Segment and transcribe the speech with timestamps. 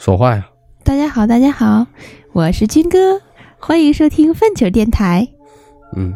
[0.00, 0.48] 说话呀！
[0.82, 1.86] 大家好，大家好，
[2.32, 3.20] 我是军哥，
[3.58, 5.28] 欢迎收听粪球电台。
[5.94, 6.14] 嗯，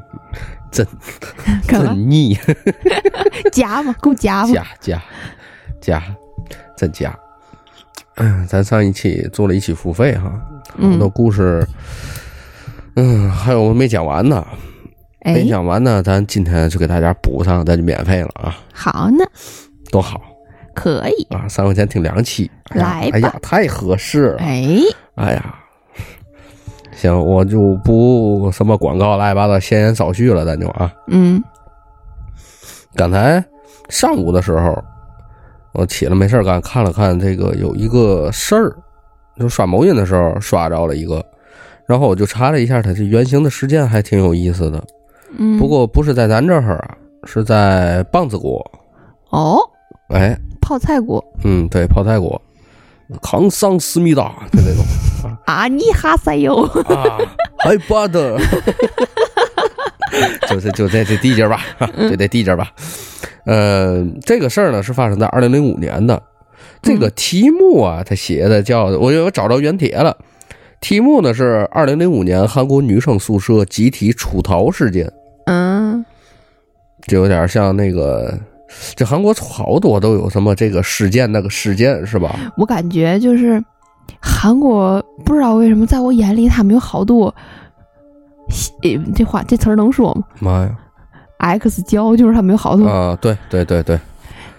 [0.73, 0.87] 真
[1.69, 2.35] 真腻，
[3.53, 4.55] 夹嘛，够夹嘛。
[4.55, 5.03] 夹夹
[5.83, 6.03] 夹，
[6.75, 7.15] 真夹。
[8.15, 10.33] 嗯，咱上一期做了一期付费哈，
[10.79, 11.69] 很多嗯，故事，
[12.97, 14.47] 嗯，还有没讲完呢，
[15.27, 19.27] 没哎，讲完呢，咱今天就给大家补上，咱就免费了啊，好呢，
[19.91, 20.23] 多好
[20.73, 21.27] 可以。
[21.29, 21.47] 啊！
[21.47, 23.11] 三块钱听两期，来吧。
[23.13, 24.67] 哎呀，太合适了，哎，
[25.17, 25.55] 哎呀，
[26.93, 30.93] 行，我就不什么广告乱七八糟闲言少叙了，咱就啊。
[31.09, 31.43] 嗯。
[32.97, 33.45] 刚才
[33.89, 34.83] 上午的时候，
[35.73, 38.77] 我起来没事儿干，看了看这个有一个事儿，
[39.37, 41.25] 就刷某音的时候刷着了一个，
[41.87, 44.83] 然后我就查了一下它这原型的事件，还挺有意思的。
[45.37, 48.65] 嗯，不过不是在咱这儿啊，是在棒子国，
[49.31, 49.59] 哦，
[50.11, 52.41] 哎，泡菜国嗯，对，泡菜国，
[53.23, 54.85] 康桑思密达就那种
[55.47, 56.63] 啊，你哈塞哟。
[56.87, 57.19] 啊，
[57.65, 58.39] 还巴的，
[60.49, 61.61] 就是就在这地界儿吧，
[61.99, 62.71] 就这地界儿吧。
[63.45, 66.23] 呃，这个事儿呢是发生在二零零五年的。
[66.83, 70.17] 这个题目啊，他写的叫我我找着原帖了。
[70.81, 75.11] 题目呢是二零零五年韩国女生宿舍集体出逃事件，
[75.47, 76.05] 嗯
[77.07, 78.39] 就有点像那个，
[78.95, 82.35] 这韩国好多都有什么这个事件那个事件是吧？
[82.57, 83.63] 我感觉就是
[84.21, 87.35] 韩国，不知道为什么，在我眼里他们有好多，
[88.83, 90.77] 呃这话这词儿能说吗妈呀
[91.39, 93.99] ！？X 教就是他们有好多，啊，对对对对，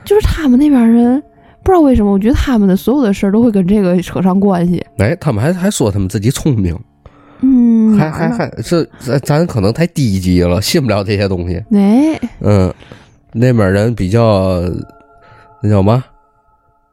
[0.04, 1.22] 就是他们那边人，
[1.64, 4.86] 不知道为什么，我觉得他们的所有的事儿都会跟这个扯上关系。
[4.98, 6.78] 哎，他们还还说他们自己聪明。
[7.42, 11.56] 嗯，还还还这咱咱可能太低级了，信不了这些东西。
[11.72, 12.74] 哎，嗯，
[13.38, 14.62] 那边人比较
[15.62, 16.04] 那叫嘛，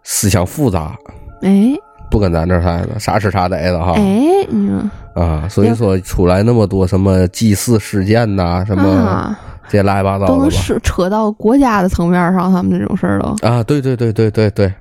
[0.03, 0.97] 思想复杂，
[1.43, 1.73] 哎
[2.11, 9.39] 不跟咱这儿似的，啥吃啥逮的哈哎，嗯啊，所以说出来那么多什么祭祀事件呐、什么啊，
[9.69, 10.51] 这些乱七八糟都能。
[10.51, 14.73] 扯扯到国家的层面上，他们这种事儿都，啊，对对对对对对。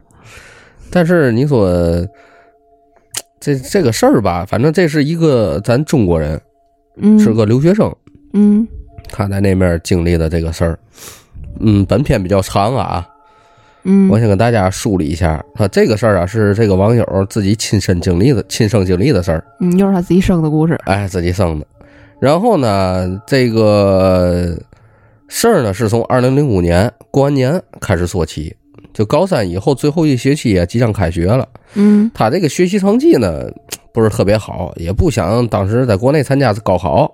[0.90, 2.06] 但是你说
[3.40, 6.42] 这这个事儿吧，反正这是一个咱中国人，
[6.98, 7.96] 嗯，是个留学生，
[8.34, 8.68] 嗯
[9.10, 10.78] 他在那边经历的这个事儿。
[11.60, 13.08] 嗯，本片比较长啊，
[13.84, 15.44] 嗯，我先跟大家梳理一下。
[15.54, 21.66] 他这个事儿啊，是这个网友自己亲身经历的、亲身经历的事儿，嗯，又是他自己生的故事，哎，自己生的。
[22.20, 24.58] 然后呢，这个
[25.28, 28.56] 事儿呢，是从二零零五年过完年开始说起。
[28.94, 31.48] 就高三以后最后一学期啊，即将开学了。
[31.76, 33.50] 嗯他这个学习成绩呢，
[33.94, 37.10] 不是特别好，也不想当时在国内参加高考，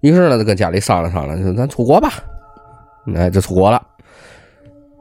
[0.00, 2.12] 于是呢，就跟家里商量商量，就咱出国吧，
[3.14, 3.80] 哎，就出国了。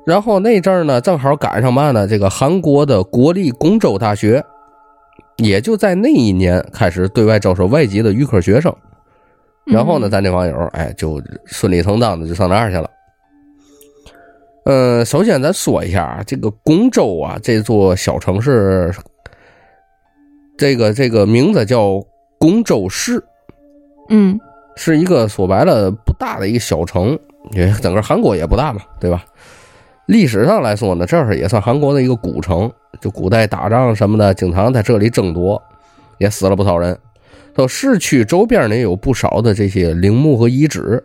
[0.05, 4.43] 然后那阵儿呢，正好赶上嘛呢，这个韩国的国立公州大学，
[5.37, 8.71] 也就在那一年开始对外招收外籍的预科学生。
[9.65, 12.87] 然后呢，嗯咱这网友哎，就顺理成章的就上那儿去了。
[14.65, 18.93] 呃，首先咱说一下啊，这个公州啊，这座小城市，
[20.55, 21.99] 这个这个名字叫
[22.37, 23.23] 公州市，
[24.09, 24.39] 嗯
[24.75, 27.17] 是一个说白了不大的一个小城，
[27.51, 29.23] 也整个韩国也不大嘛，对吧？
[30.07, 35.59] 历史上来说呢，这儿也算韩国的一个古城，就古代打仗什么的，经常在这里争夺，
[36.19, 36.95] 也死了不少人。
[37.55, 41.03] 到市区周边呢也有不少的这些陵墓和遗址。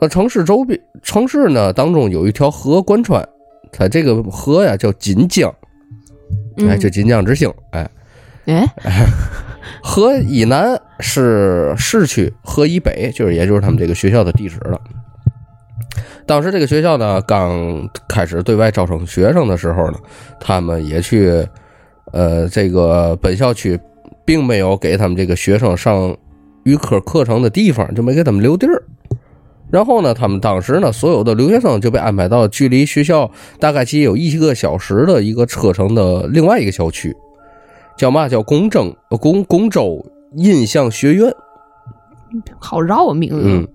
[0.00, 3.24] 那城市周边城市呢当中有一条河贯穿，
[3.70, 5.54] 它这个河呀叫锦江，
[6.56, 7.88] 嗯，哎，就锦江之星，哎，
[8.46, 8.66] 哎，
[9.82, 14.80] 河以南是市区，河以北就是也就是他们这个学校的地址了。
[16.28, 19.98] 当时这个学校呢刚开始对外招生学生的时候呢，
[20.38, 21.42] 他们也去，
[22.12, 23.80] 呃，这个本校区
[24.26, 26.14] 并没有给他们这个学生上
[26.64, 28.84] 预科课程的地方，就没给他们留地儿。
[29.70, 37.16] 然后呢，他们当时呢，所有的留学生就被安排到距离学校大概其有一个小时的一个车程的另外一个校区，
[37.96, 38.28] 叫嘛？
[38.28, 40.04] 叫公正呃公公州
[40.36, 41.32] 印象学院。
[42.58, 43.66] 好绕啊名字，嗯，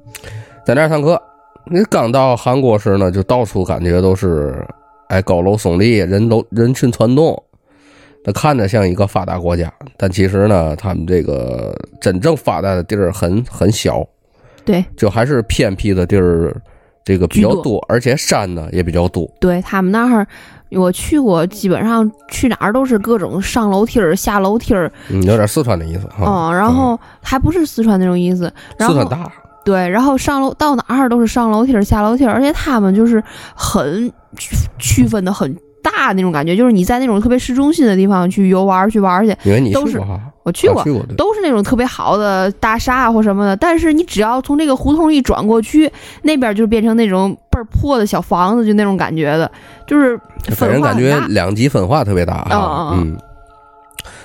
[0.63, 1.19] 在那儿上课。
[1.65, 4.65] 你刚到韩国时呢，就到处感觉都是
[5.07, 7.41] 哎高楼耸立，人都人群攒动，
[8.25, 14.05] 那看着像一个发达国家，但其实呢，他们这个真正发达的地儿很很小，
[14.65, 16.55] 对就还是偏僻的地儿，
[17.05, 19.29] 这个比较多多，而且山呢也比较多。
[19.39, 20.27] 对他们那儿。
[20.75, 26.25] 我去过，基本上去哪儿都是各种上楼梯儿、下楼梯儿，嗯，有点四川的意思哈。
[26.25, 29.31] 嗯，然后还不是四川那种意思，然后四川大，
[29.63, 33.23] 对，然后上楼到哪儿都是上楼梯儿、下楼梯儿，而且他们就是
[33.55, 41.01] 很区区分的很大大那种感觉，就是你在那种特别市中心的地方去游玩去玩去，因为你都是去过，我去过啊，去过。
[41.15, 45.91] 都是那种特别好的大厦啊或什么的，但是你只要从这个胡同一转过去，
[46.23, 49.49] 那边就变成那种倍儿破的小房子，就那种感觉的，
[49.87, 51.33] 就是给人感觉分化很大。
[51.33, 52.49] 两极分化特别大啊。
[52.51, 53.17] 嗯嗯嗯，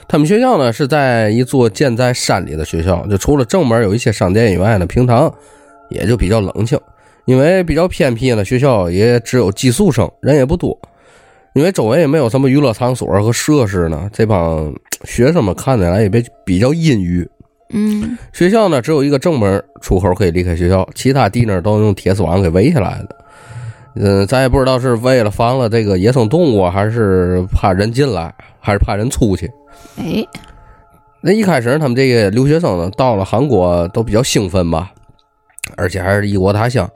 [0.08, 5.32] 他们学校呢是在一座建在山里的学校，就除了正门有一些商店以外呢，平常
[5.90, 6.80] 也就比较冷清。
[7.26, 10.76] 因为比较偏僻呢，学校也只有寄宿生，人也不多。
[11.52, 14.72] 因为周围也没有什么娱乐场所和设施呢，这帮
[15.04, 17.28] 学生们看起来也比比较阴郁。
[17.70, 23.16] 嗯学校呢只有一个正门出口可以离开学校，其他地呢都用铁丝网给围起来的。
[23.96, 29.50] 嗯，咱也不知道是为了防了这个野生动物，还是怕人进来，还是怕人出去。
[29.96, 30.26] 哎，
[31.20, 34.92] 那一开始他们这个留学生呢，到了韩国都比较兴奋吧，
[35.76, 36.88] 而且还是异国他乡。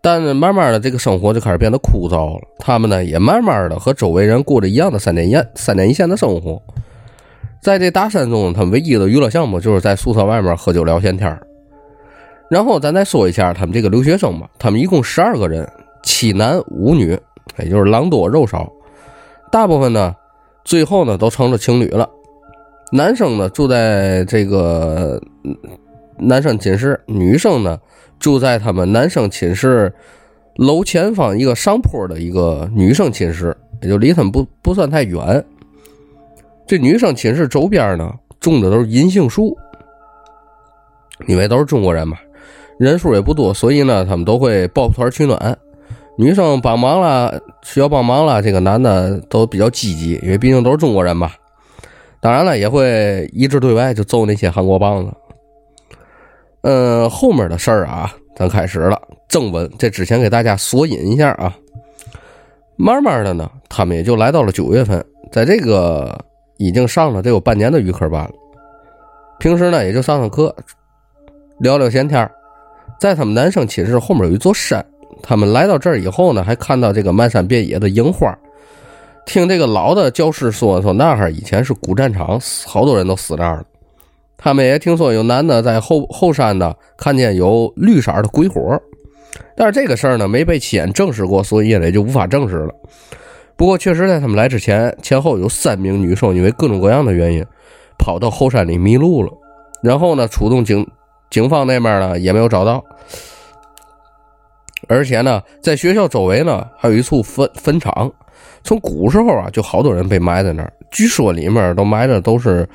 [0.00, 2.42] 但慢慢的，这个生活就开始变得枯燥了。
[2.58, 6.62] 他们呢，也慢慢的和周围人过着一样的三点一、三点一线的生活。
[7.60, 11.36] 在这大山中，他们唯一的娱乐项目就是在宿舍外面喝酒聊闲天
[12.48, 15.68] 然后咱再说一下他们这个留学生吧，他们一共十二个人，
[16.04, 17.18] 七男五女，
[17.58, 18.70] 也就是狼多肉少。
[19.50, 20.14] 大部分呢，
[20.68, 22.06] 最后呢都成了情侣了。
[22.92, 25.18] 男生呢住在这个
[26.18, 27.80] 男生寝室，女生呢
[28.18, 29.90] 住在他们男生寝室
[30.56, 35.42] 楼前方一个上坡的一个女生寝室，也就离他们不不算太远。
[36.66, 39.56] 这女生寝室周边呢种的都是银杏树，
[41.26, 42.18] 因为都是中国人嘛，
[42.78, 45.58] 人数也不多，所以呢他们都会抱团取暖。
[46.20, 51.30] 女生帮忙了，需要帮忙了，这个男的都比较积极，因为毕竟都是中国人嘛。
[52.20, 55.12] 当然了，也会一致对外，就揍那些韩国棒子。
[56.62, 59.70] 嗯，后面的事儿啊，咱开始了正文。
[59.78, 61.56] 这之前给大家索引一下啊。
[62.74, 66.18] 慢慢的呢，他们也就来到了九月份，在这个
[66.56, 68.30] 已经上了得有半年的预科班了。
[69.38, 70.52] 平时呢，也就上上课，
[71.60, 72.28] 聊聊闲天
[72.98, 74.84] 在他们男生寝室后面有一座山，
[75.22, 78.36] 他们来到这儿以后呢，还看到这个漫山遍野的樱花。
[79.26, 83.64] 听这个老的教师说，说那哈以前是古战场，好多人都死那儿了。
[84.38, 88.80] 他们也听说有男的在后后山呢，看见有绿色的鬼火，
[89.54, 92.72] 但是这个事儿呢没被亲眼证实过，所以也就无法证实了。
[93.56, 97.44] 不过确实在他们来之前，前后有三名女生因为各种各样的原因
[97.98, 99.30] 跑到后山里迷路了，
[99.82, 100.86] 然后呢出动警
[101.28, 102.82] 警方那边呢也没有找到。
[104.88, 108.10] 而且呢，在学校周围呢，还有一处坟坟场。
[108.64, 110.72] 从古时候啊，就好多人被埋在那儿。
[110.90, 112.68] 据说里面都埋的都是，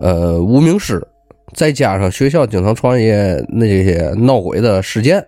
[0.00, 1.06] 呃，无名尸。
[1.54, 5.24] 再加上学校经常创业那些闹鬼的事件，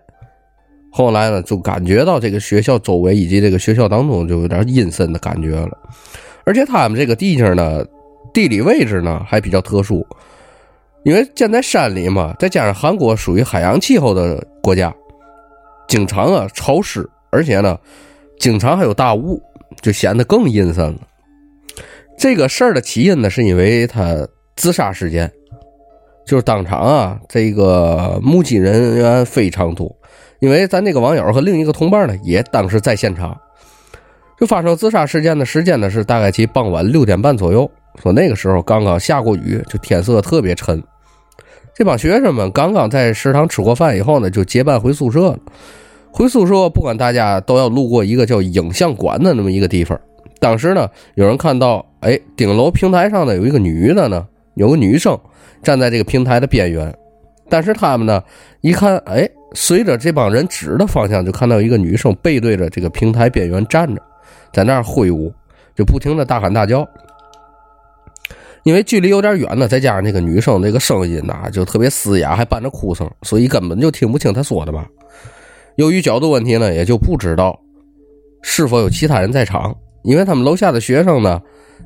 [0.90, 5.70] 后来呢，就感觉到这个学校周围以及这个学校当中就有点阴森的感觉了。
[6.44, 7.84] 而且他们这个地界呢，
[8.32, 10.04] 地理位置呢还比较特殊，
[11.04, 14.92] 因为建在山里嘛，再加上韩国属于海洋气候的国家，
[15.88, 17.76] 经常啊潮湿，而且呢，
[18.38, 19.42] 经常还有大雾，
[19.82, 20.98] 就显得更阴森了。
[22.16, 25.30] 这个事儿的起因呢，是因为他自杀事件，
[26.26, 29.90] 就是当场啊，这个目击人员非常多，
[30.40, 33.36] 因为咱这个网友和另一个同伴呢，也当时在现场。
[34.38, 37.68] 就发生自杀事件的时间呢，是大概其傍晚六点半左右。
[38.00, 40.80] 说那个时候刚刚下过雨，就天色特别沉。
[41.78, 45.38] 这帮学生们刚刚在食堂吃过饭以后呢，就结伴回宿舍了。
[46.10, 49.96] 回宿舍，不管大家都要路过一个叫影像馆的那么一个地方。
[50.40, 55.16] 当时呢，有人看到，哎，顶楼平台上呢有一个女的呢，有个女生
[55.62, 56.92] 站在这个平台的边缘。
[57.48, 58.20] 但是他们呢，
[58.60, 64.02] 一看，哎，随着这帮人指的方向，就看到一个女生背对着这个平台边缘站着，
[64.52, 65.32] 在那儿挥舞，
[65.76, 66.84] 就不停的大喊大叫。
[68.68, 74.84] 因为距离有点远呢，再加上那个女生那个声音呐，就特别嘶哑，还伴着哭声，所以根本就听不清她说的嘛。
[75.76, 77.58] 由于角度问题呢，也就不知道
[78.42, 79.74] 是否有其他人在场。
[80.02, 81.40] 因为他们楼下的学生呢，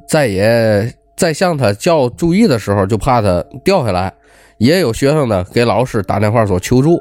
[0.09, 4.13] 在也在向他叫注意的时候，就怕他掉下来。
[4.59, 7.01] 也有学生呢给老师打电话说求助。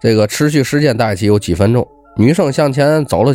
[0.00, 1.84] 这个持续时间大概有几分钟，
[2.16, 3.34] 女生向前走了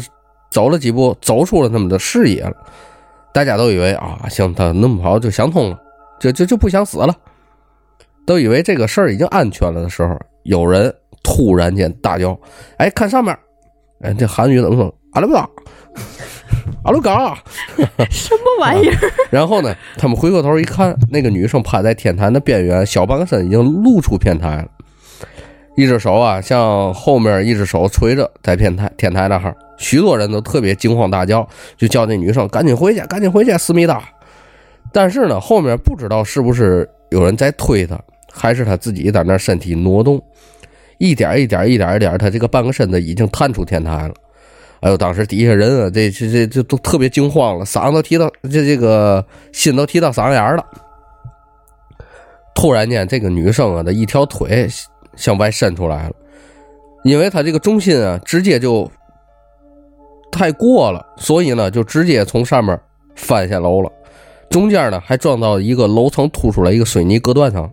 [0.49, 2.55] 走了几步，走出了他们的视野了。
[3.37, 5.79] 大家都以为啊，像，他那么好就想通了，
[6.19, 7.15] 就就就不想死了，
[8.25, 10.91] 都以为这个事儿已经安全了的时候，有人
[11.21, 12.35] 突然间大叫
[12.77, 13.37] ：“哎，看上面！”
[14.01, 14.91] 哎，这韩语怎么说？
[15.11, 15.47] 阿鲁嘎，
[16.83, 17.37] 阿鲁嘎。
[18.09, 18.97] 什么玩意儿？
[19.29, 24.67] 然后呢，他们回过头一看，那个女生趴在天台的边缘，小半个身已经露出天台了。
[25.77, 34.03] 一只手啊向后面，一只手垂着在天台天台那哈，许多人都特别惊慌大叫，就叫那女生赶紧回去，赶紧回去，思密达。
[34.91, 37.95] 但是呢，后面不知道是不是有人在推他，
[38.31, 40.19] 还是他自己在那身体挪动，
[40.97, 44.13] 一点一点一点一点，他这个半个身子已经探出天台了。
[44.79, 50.65] 哎呦，当时底下人啊，这这这这都特别惊慌了，嗓子都提到这这个心都提到嗓子眼了。
[52.55, 54.67] 突然间，这个女生啊的一条腿
[55.17, 56.13] 向外伸出来了，
[57.03, 58.89] 因为他这个重心啊直接就
[60.31, 62.79] 太过了，所以呢就直接从上面
[63.15, 63.91] 翻下楼了。
[64.49, 67.69] 中间呢还撞到一个楼层凸出来一个水泥隔断上，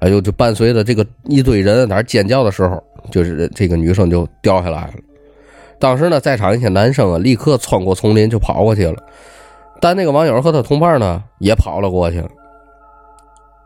[0.00, 4.94] 哎呦，就伴随着这个一堆人在那尖叫的时候，就是这个女生就掉下来了。
[5.78, 8.96] 当时呢，在场一些男生啊，立刻穿过丛林就跑过去了。
[9.78, 12.28] 但那个网友和他同伴呢，也跑了过去了。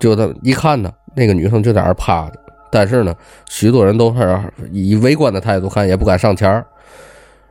[0.00, 3.14] 就他一看呢，那个女生就在那趴着，但是呢，
[3.48, 4.38] 许多人都是
[4.70, 6.64] 以围观的态度看，也不敢上前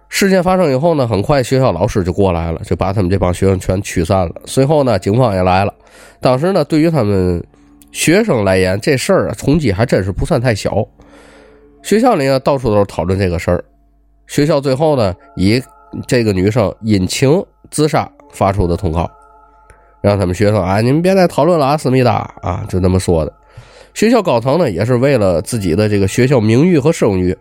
[0.07, 4.31] 事件发生以后呢，很快学校老师就过来了，就把他们这帮学生全驱散了。
[4.45, 5.73] 随后呢，警方也来了。
[6.19, 7.43] 当时呢，对于他们
[7.91, 10.83] 学生来言，这事儿啊，冲击还真是不算太小。
[11.83, 13.63] 学校里呢，到处都是讨论这个事儿。
[14.25, 15.61] 学校最后呢，以
[16.07, 19.09] 这个女生因情自杀发出的通告，
[20.01, 23.33] 让他们学生啊，你们别再讨论了啊，思密达啊，就那么说的。
[23.99, 27.35] 学校高层呢，也是为了自己的这个学校名誉和声誉。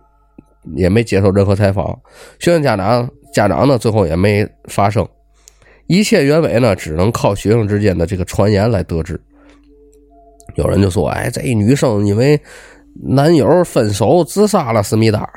[0.74, 1.96] 也没接受任何采访，
[2.40, 5.06] 学生家长家长呢，最后也没发声，
[5.86, 9.18] 一切原委呢，只能靠学生之间的这个传言来得知。
[10.56, 12.38] 有人就说：“哎，这一女生因为
[13.06, 15.30] 男友分手自杀了，思密达。”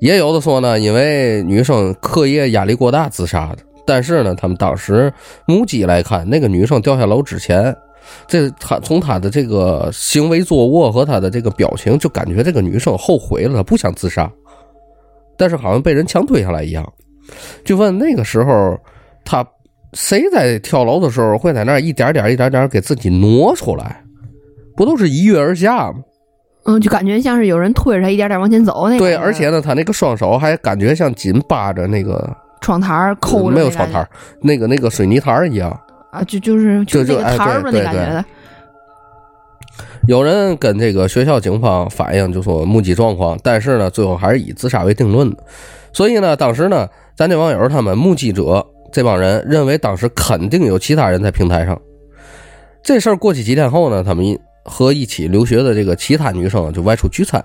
[0.00, 3.58] 也有的说呢，因为女生课业压力过大自杀的。
[3.86, 5.10] 但是呢，他们当时
[5.46, 7.74] 目击来看，那个女生掉下楼之前。
[8.26, 14.30] 这他从他的这个行为坐卧和他的这个表情，就感觉这个女生后悔了，她不想自杀，
[15.36, 16.92] 但是好像被人强推下来一样。
[17.64, 18.78] 就问那个时候，
[19.24, 19.44] 他
[19.94, 24.02] 谁在跳楼的时候会在那一点点、一点点给自己挪出来？
[24.76, 25.98] 不都是一跃而下吗？
[26.66, 28.98] 嗯，就感觉像是有人推着他一点点往前走那。
[28.98, 32.28] 对，而且呢，他那个双手还感觉像紧扒着那个
[32.60, 34.06] 窗台抠没有窗台
[34.42, 35.80] 那个那个水泥台一样。
[36.16, 38.24] 啊，就就是就这个摊儿嘛，那感觉的。
[40.08, 45.36] 有人跟这个学校警方反映，就说目击状况，但是呢，最后还是以自杀为定论的。
[45.92, 51.78] 所以呢，当时呢，咱这网友他们目击者这帮人认为，当时肯定有其他人在平台上。
[52.84, 57.44] 这事儿过去几天后呢，他们和一起留学的这个其他女生就外出聚餐，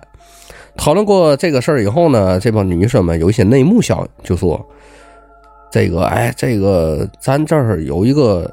[0.77, 4.63] 讨论过这个事儿以后呢，这帮女生们有一些内幕消息，就说
[5.71, 8.49] 这个，哎，这个咱这儿有一个。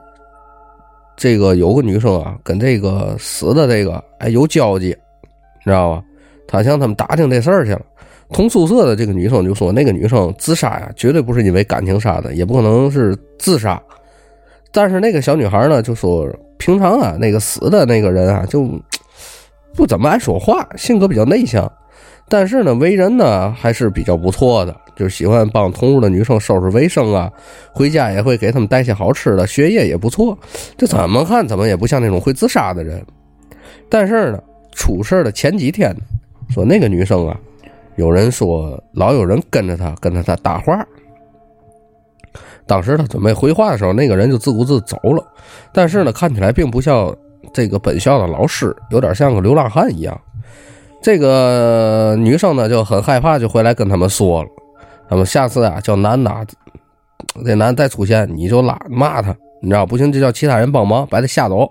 [1.18, 4.96] 这个有个女生啊，跟这个死的这个哎有交集，
[5.58, 6.02] 你知道吧？
[6.46, 7.80] 他向他们打听这事儿去了。
[8.30, 13.82] 同宿舍的这个女生就说，那个女生自杀呀，绝对不是因为感情杀的，也不可能是自杀。
[14.70, 18.68] 但是那个小女孩呢，就说平常啊，那个死的那个人啊，就
[19.74, 21.70] 不怎么爱说话，性格比较内向，
[22.28, 24.76] 但是呢，为人呢还是比较不错的。
[24.98, 27.30] 就喜欢帮同屋的女生收拾卫生啊，
[27.72, 30.36] 回家也会给他们带些好吃的，学业也不错。
[30.76, 33.00] 这怎么看怎么也不像那种会自杀的人。
[33.88, 35.96] 但是呢，出事的前几天，
[36.50, 37.38] 说那个女生啊，
[37.94, 40.84] 有人说老有人跟着她，跟着她搭话。
[42.66, 45.24] 当时她准备回话的时候，那个人就自顾自走了。
[45.72, 47.14] 但是呢，看起来并不像
[47.54, 50.20] 这个本校的老师，有点像个流浪汉一样。
[51.00, 54.48] 这个女生呢就很害怕，就回来跟他们说了。
[55.08, 56.30] 他们下次啊，叫男的，
[57.44, 61.70] 这男再出现，你就拉骂他，你知道不行就叫其他人帮忙把他吓走。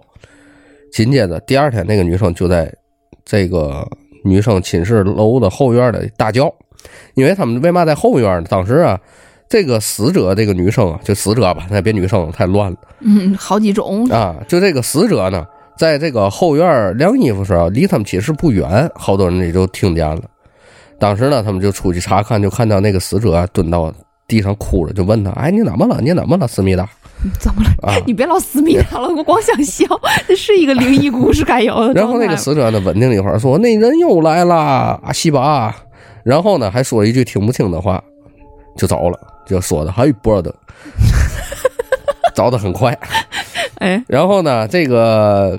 [0.92, 2.74] 紧接着第二天，那个女生就在
[3.24, 3.88] 这个
[4.24, 6.52] 女生寝室楼的后院的大叫，
[7.14, 8.48] 因为他们为嘛在后院呢？
[8.50, 9.00] 当时啊，
[9.50, 12.78] 这个死者这个女生啊，就死者吧，那别女生太乱了。
[13.02, 15.46] 嗯，好几种啊，就这个死者呢，
[15.78, 20.22] 在这个后院晾衣服时候，离他们寝室不远，好多人也就听见了。
[21.00, 23.94] 当时呢，他们就出去查看，就看到那个死者蹲到
[24.28, 26.00] 地上哭了，就问他：“哎，你怎么了？
[26.02, 26.90] 你怎么了，思密达？
[27.40, 27.70] 怎么了？
[27.88, 29.86] 啊，你别老思密达了，我光想笑。
[30.28, 35.76] 这是一个灵异故事该有的。” 然后那个死者呢，稳定了一会儿，说：“那人又来了，阿西巴。”
[36.26, 38.04] 然后呢，还说了一句听不清的话，
[38.76, 40.54] 就走了，就说的还波的，
[42.36, 42.98] 走的很快。
[43.76, 45.58] 哎，然后呢，这个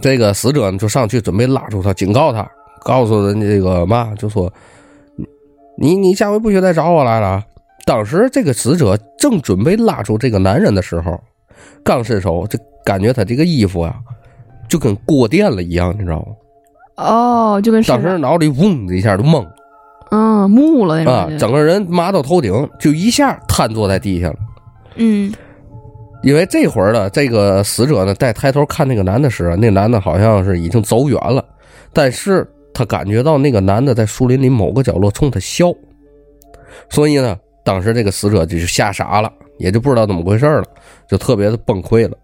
[0.00, 2.50] 这个死者呢，就上去准备拉住他，警告他。
[2.84, 4.52] 告诉人这个嘛，就说
[5.78, 7.42] 你你下回不许再找我来了。
[7.86, 11.18] 当时这个死者正准备拉住这个男人的时候，
[11.82, 13.94] 刚伸手就感觉他这个衣服呀，
[14.68, 16.26] 就跟过电了一样，你知道吗？
[16.96, 19.54] 哦，就跟当时脑里嗡的一下就懵了
[20.10, 24.36] 嗯木了那种啊整个人麻到头顶，就一下瘫坐在地下了。
[24.96, 25.32] 嗯
[26.22, 31.42] 因为这会儿呢，这个死者呢在抬头看那个男的时啊，那个男的好像是已经走远了，
[31.94, 32.46] 但是
[32.80, 35.70] 他感觉到那个男的在树林里某个角落冲他笑，
[36.88, 40.64] 所以呢，当时这个死者就是吓傻了，也就不知道怎么回事了，
[41.06, 42.16] 就特别的崩溃了。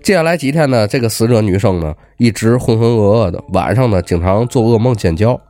[0.00, 5.40] 接下来几天呢，这个死者女生呢一直浑浑噩噩的，晚上呢经常做噩梦尖叫，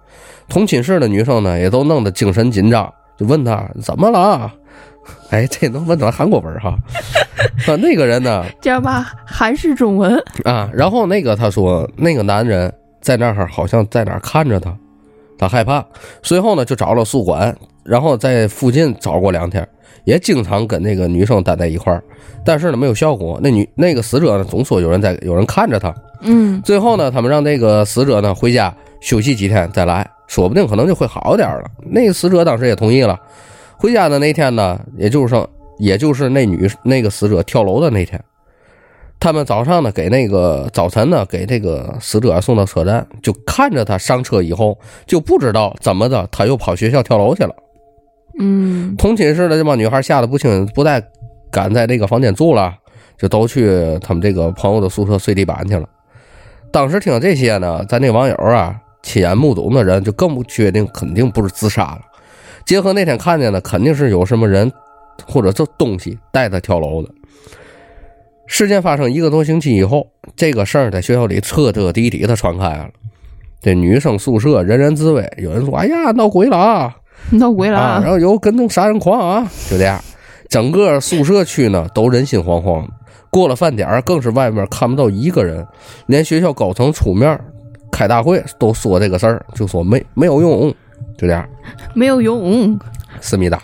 [0.48, 4.50] 同寝室的女生呢也都弄得精神紧张，就问他怎么了。
[5.28, 6.74] 哎，这能问咱韩国文哈？
[7.66, 8.42] 啊， 那个人呢？
[8.62, 14.76] 这样吧，韩式中文，啊，然后那个他说，那个男人在那儿好像在哪儿看着他，
[15.38, 15.84] 他害怕，
[16.22, 19.66] 随后呢就找了宿管，然后在附近找过两天，
[20.04, 22.02] 也经常跟那个女生待在一块儿，
[22.44, 23.38] 但是呢没有效果。
[23.42, 31.64] 那女那个死者呢总说有人在有人看着他，嗯最后呢他们让那个死者呢回家休息几天再来，说不定可能就会好点了。
[31.84, 33.18] 那个死者当时也同意了。
[33.76, 35.34] 回家的那天呢，也就是
[35.78, 38.22] 也就是那女那个死者跳楼的那天，
[39.20, 47.54] 他们早上呢给那个早晨呢给这个死者送到车站，就看着他上车以后，就不知道怎么的他又跑学校跳楼去了。
[48.38, 51.04] 嗯同寝室的这帮女孩吓得不轻，不再
[51.50, 52.74] 敢在这个房间住了，
[53.18, 55.86] 就都去他们这个朋友的宿舍睡地板去了。
[56.72, 62.00] 当时听这些呢，咱那网友啊，亲眼目睹的人就更不确定，肯定不是自杀了。
[62.64, 64.72] 结合那天看见的，肯定是有什么人
[65.26, 67.10] 或者这东西带他跳楼的。
[68.52, 72.88] 事件发生一个多星期以后，这个事儿在学校里彻彻底底的传开了。
[73.62, 76.96] 这女生宿舍人人自危，有人说：“哎呀，闹鬼了啊！
[77.30, 78.10] ”闹鬼了啊，然啊！
[78.10, 80.02] 后有跟踪杀人狂啊，就这样，
[80.48, 82.84] 整个宿舍区呢都人心惶惶。
[83.30, 85.64] 过了饭点儿，更是外面看不到一个人，
[86.06, 87.38] 连学校高层出面
[87.92, 90.68] 开大会都说这个事儿，就说没没有用，
[91.16, 91.48] 就这样，
[91.94, 92.76] 没有用，
[93.20, 93.62] 思密达。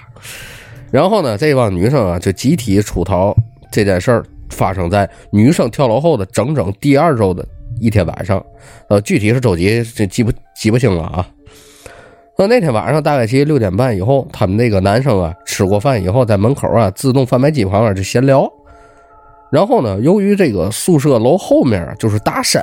[0.92, 3.36] 然后呢，这帮女生啊就集体出逃。
[3.68, 7.46] 这件事儿发生在女生跳楼后的整整第二周的
[7.80, 8.44] 一天晚上，
[8.88, 11.28] 呃，具体是周几这记不记不清了啊。
[12.38, 18.46] 那那天晚上大概其六点半以后，他们那个男生啊吃过饭以后，在门口啊自动贩卖机旁边就闲聊。
[19.50, 22.62] 然后呢，由于这个宿舍楼后面就是大山，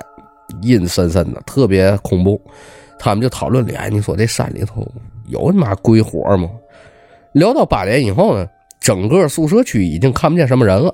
[0.62, 2.40] 阴森森的，特别恐怖，
[3.00, 4.86] 他们就讨论里，哎，你说这山里头
[5.28, 6.50] 有他妈鬼火吗？
[7.32, 8.46] 聊到八点以后呢，
[8.80, 10.94] 整个宿舍区已经看不见什么人了，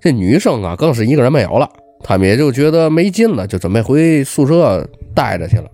[0.00, 1.68] 这女生啊更是一个人没有了，
[2.02, 5.64] 他们也就觉得没劲了，就准备回宿舍待着去了。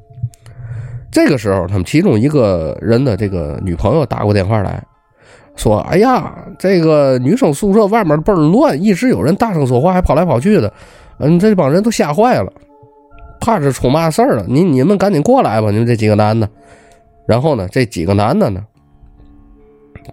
[1.11, 4.82] 这个时候，他们其中一个人的这个女朋友打过电话来
[5.56, 10.72] 说：“哎呀，这个女生宿舍外面倍儿乱，一直有人大声说话，还跑来跑去的，
[11.18, 12.50] 嗯，这帮人都吓坏了，
[13.40, 14.46] 怕是出嘛事儿了。
[14.48, 16.48] 你你们赶紧过来吧，你们这几个男的。”
[17.28, 18.64] 然后呢，这几个男的呢，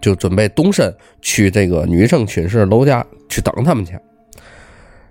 [0.00, 3.98] 就准备动身去这个女生寝室楼下去等他们去。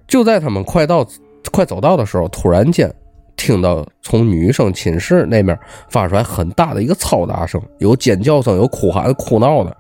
[0.08, 1.06] 就在他们快到
[1.52, 2.92] 快走到的时候，突然间
[3.36, 5.58] 听到从女生寝室那边
[5.90, 9.76] 发出来很大的一个嘈杂声，有尖叫声，有哭喊、哭闹的。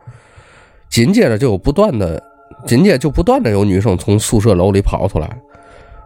[0.89, 2.21] 紧接着就有不断的，
[2.65, 5.37] 紧接着就不断的有女生从宿舍楼里跑出来。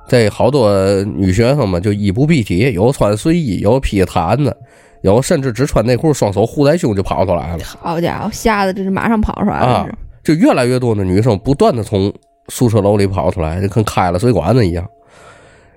[0.07, 4.55] 这好多女学生们就衣不蔽体，有穿睡衣，有披毯子，
[5.03, 7.63] 有甚至只穿内裤，双手护在胸就跑出来了。
[7.63, 9.87] 好家伙，吓得这是马上跑出来了啊，
[10.23, 12.11] 就越来越多的女生不断的从
[12.47, 14.89] 宿舍楼里跑出来，就跟开了水管子一样。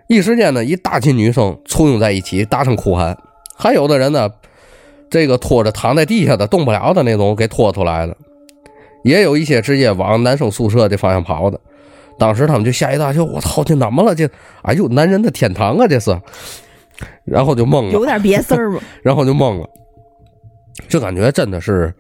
[0.07, 3.19] 一时间呢，一大群女生簇拥在一起，大声哭喊。
[3.57, 4.31] 还有的人呢，
[5.11, 8.17] 这个拖着躺在地下的动不了的那种给拖出来了，
[9.03, 11.59] 也有一些直接往男生宿舍的方向跑的。
[12.17, 14.15] 当时他们就吓一大跳，我操，这怎么了？
[14.15, 14.31] 这
[14.63, 16.17] 哎呦，男人的天堂啊，这是。
[17.25, 18.81] 然后就懵了，有点别事儿吧？
[19.03, 19.69] 然后就懵了，
[20.89, 21.95] 就感觉真的是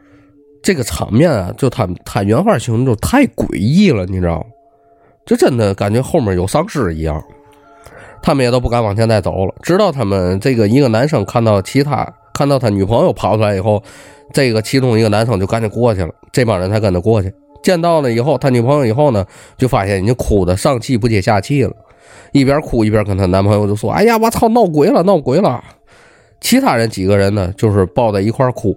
[0.62, 4.46] 这个场面啊，就他他原话形容就太诡异了，你知道吗？
[5.26, 7.22] 就真的感觉后面有丧尸一样，
[8.22, 9.54] 他们也都不敢往前再走了。
[9.62, 13.82] 直到他们这个一个男生看到其他看到他女朋友跑出来以后，
[14.32, 17.32] 这个其中一个男生就赶紧过去了，这帮人才跟他过去。
[17.62, 19.26] 见到了以后，他女朋友以后呢，
[19.58, 21.72] 就发现已经哭的上气不接下气了，
[22.32, 25.62] 一边哭一边跟她男朋友就说：“哎呀，我操，闹鬼了，闹鬼了！”
[26.40, 28.76] 其他人几个人呢，就是抱在一块哭。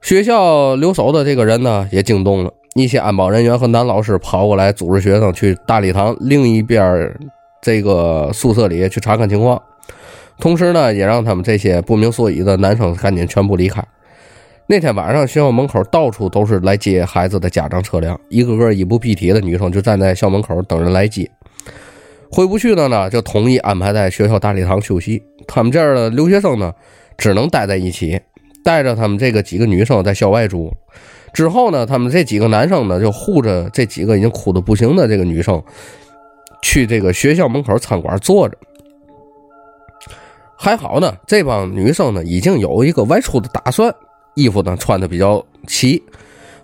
[0.00, 7.14] 学校留守的这个人呢，也惊动了一些安保人员和男老师，跑过来组织学生去大礼堂另一边
[7.62, 9.60] 这个宿舍里去查看情况，
[10.38, 13.82] 同时呢，也让他们这些不明所以的男生赶紧全部离开。
[14.66, 21.30] 那天晚上，学校门口到处都是来接孩子的家长车辆，一个个衣不蔽体的女生就站在校门口等人来接。
[22.34, 25.22] 回不去的呢，就统一安排在学校大礼堂休息。
[25.46, 26.72] 他们这儿的留学生呢，
[27.18, 28.18] 只能待在一起，
[28.64, 30.72] 带着他们这个几个女生在校外住。
[31.34, 35.62] 之后呢，他们这几个男生呢，就护着这几个已经哭的不行的这个女生，
[36.62, 38.56] 去这个学校门口餐馆坐着。
[40.56, 43.94] 还好呢，这帮女生呢已经有一个外出的打算，
[44.36, 46.02] 衣服呢穿的比较齐，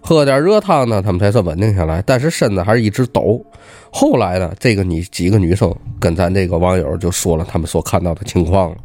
[0.00, 2.02] 喝点热汤呢，他们才算稳定下来。
[2.06, 3.44] 但是身子还是一直抖。
[3.90, 8.76] 后来呢，这个女几个女生跟咱这个网友就说了他们所看到的情况了。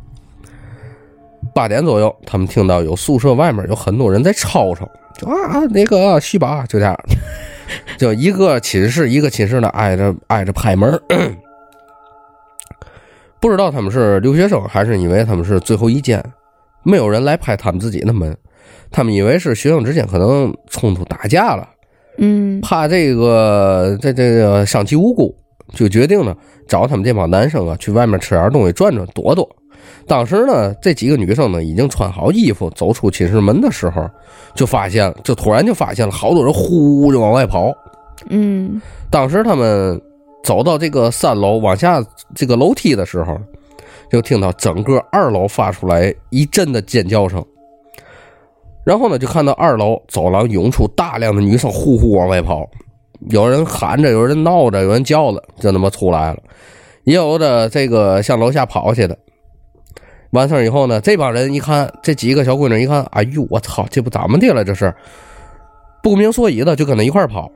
[1.53, 6.97] 八点左右，他们听到有宿舍外面有很多人在吵吵，就啊那个西吧，就这样，
[7.97, 10.99] 就一个寝室一个寝室的挨着挨着拍门。
[13.41, 16.23] 不知道他们是留学生，还是因为他们是最后一间，
[16.81, 18.35] 没有人来拍他们自己的门。
[18.91, 21.67] 他们以为是学生之间可能冲突打架了，
[22.17, 25.35] 嗯怕这个这这个伤及无辜，
[25.73, 26.35] 就决定呢
[26.67, 29.49] 找他们这帮男生啊去外面吃点东西转转躲躲。
[30.05, 34.09] 当时呢，这几个女生呢已经穿好衣服走出寝室门的时候，
[34.53, 37.73] 就发现，就突然就发现了好多人呼就往外跑。
[38.29, 39.99] 嗯当时他们
[40.43, 42.03] 走到这个三楼往下
[42.35, 43.39] 这个楼梯的时候，
[44.11, 47.43] 就听到整个二楼发出来一阵的尖叫声。
[48.83, 52.69] 然后呢，就看到二楼走廊涌出大量的女生呼呼往外跑，
[53.29, 56.39] 有人喊着，有人闹着，有人叫着，就那么出来了。
[57.05, 59.17] 也有的这个向楼下跑去的。
[60.31, 64.63] 完事儿以后呢，这帮人一看，这几个小姑娘一看，哎呦，我操，这不怎么的了？
[64.63, 64.93] 这是
[66.01, 67.51] 不明所以的，就跟他一块跑。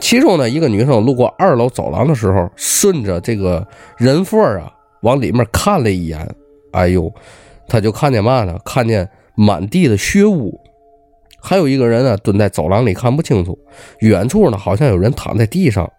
[0.00, 4.72] 其中呢，一个女生路过二楼走廊的时候，顺着这个人缝啊
[5.02, 6.26] 往里面看了一眼，
[6.70, 7.12] 哎呦，
[7.66, 8.56] 她就看见嘛呢？
[8.64, 10.60] 看见满地的血污，
[11.40, 13.58] 还有一个人呢蹲在走廊里看不清楚，
[14.00, 15.90] 远处呢好像有人躺在地上。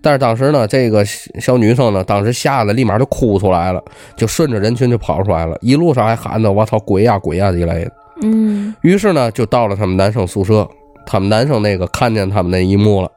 [0.00, 3.82] 但是当时呢，这个小女生呢，当时吓得立马就哭出来了，
[4.16, 7.92] 就顺着人群就跑出来了，一路上还喊着“我操，鬼呀鬼呀”一类的。
[8.22, 10.66] 嗯于是呢，就到了他们男生宿舍，
[11.04, 13.10] 他们男生那个看见他们那一幕了。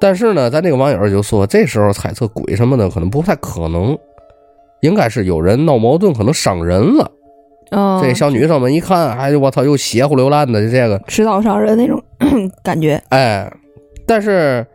[0.00, 3.96] 但是呢，咱这个网友就说，这时候猜测鬼什么的可能不太可能，
[4.80, 7.08] 应该是有人闹矛盾，可能伤人了。
[7.70, 12.02] 哦，这小女生们一看，哎呦我操，又血乎流烂的就这个，持刀伤人那种
[12.62, 13.02] 感觉。
[13.10, 13.52] 哎，
[14.06, 14.66] 但是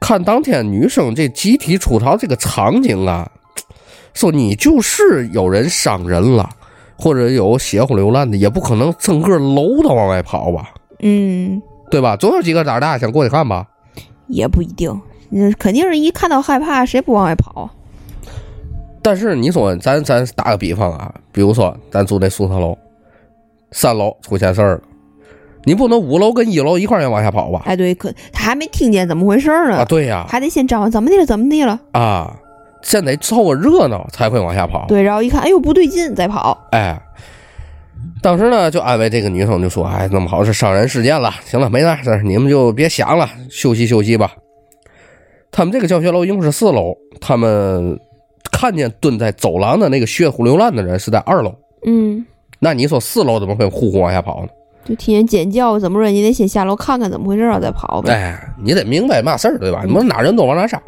[0.00, 3.30] 看当天女生这集体出逃这个场景啊，
[4.14, 6.50] 说你就是有人伤人了，
[6.98, 12.16] 或者有血乎流烂的，也不可能整个楼都往外跑吧，嗯，对吧？
[12.16, 13.66] 总有几个胆大想过去看吧。
[14.26, 17.70] 也不一定，嗯，肯定是一看到害怕，谁不往外跑？
[19.02, 22.76] 但是你说，咱咱打个比方啊，比如说咱住那宿舍楼，
[23.72, 24.80] 三楼出现事儿了，
[25.64, 27.62] 你不能五楼跟一楼一块儿也往下跑吧？
[27.64, 31.78] 哎，对，可他还没听见怎么回事呢，啊，对呀、还得先张望怎么地了，怎么地了？
[31.92, 32.36] 啊，
[32.82, 34.86] 先得凑个热闹才会往下跑。
[34.88, 36.66] 对，然后一看，哎呦不对劲，再跑。
[36.72, 37.00] 哎，
[38.22, 44.32] 当时呢就安慰这个女生，就说：“哎，弄不好是伤人事件了，行了，没啥事儿，你们就别想了，休息休息吧。”
[45.50, 47.98] 他们这个教学楼一共是四楼，他们
[48.58, 51.54] 看见蹲在走廊的那个血乎流烂的人是在二楼，
[51.86, 52.26] 嗯，
[52.58, 54.48] 那你说四楼怎么会呼呼往下跑呢？
[54.84, 56.10] 就听见尖叫，怎么说？
[56.10, 58.12] 你得先下楼看看怎么回事啊，再跑呗。
[58.12, 59.84] 哎，你得明白嘛事儿，对吧？
[59.86, 60.82] 你们哪人都往哪杀。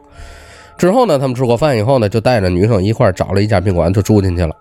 [0.77, 4.53] 之后呢，他们吃过饭以后呢，就带着女生一块儿找了一家宾馆就住进去了，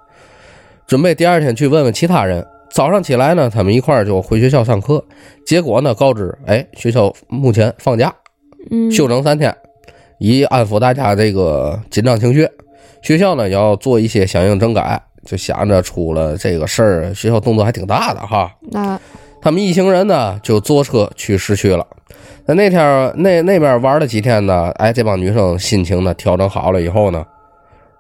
[0.86, 2.46] 准备第二天去问问其他人。
[2.70, 5.04] 早上起来呢，他们一块儿就回学校上课，
[5.48, 8.14] 结果呢，告知哎，学校目前放假，
[8.70, 9.56] 嗯，休整三天，
[10.20, 12.48] 以安抚大家这个紧张情绪。
[13.02, 18.52] 学校呢要做一些相应整改，就想着出了这个事儿，学校动作还挺大的哈。
[18.72, 19.00] 那
[19.42, 21.86] 他们一行人呢就坐车去市区了。
[22.46, 27.26] 那那天儿那那边玩了几天呢，哎，这帮女生心情呢调整好了以后呢，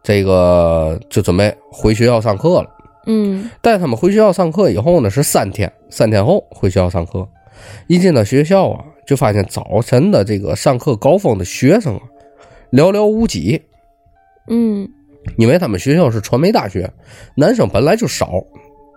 [0.04, 2.70] 这个就准备回学校上课了。
[3.06, 7.28] 嗯带他们回学校上课以后呢，是三天，三天后回学校上课。
[7.88, 12.02] 一进到学校啊，就发现早晨的这个上课高峰的学生啊，
[12.72, 13.62] 寥寥无几。
[14.49, 14.89] 嗯
[15.38, 16.91] 因为他们学校是传媒大学，
[17.35, 18.31] 男生本来就少，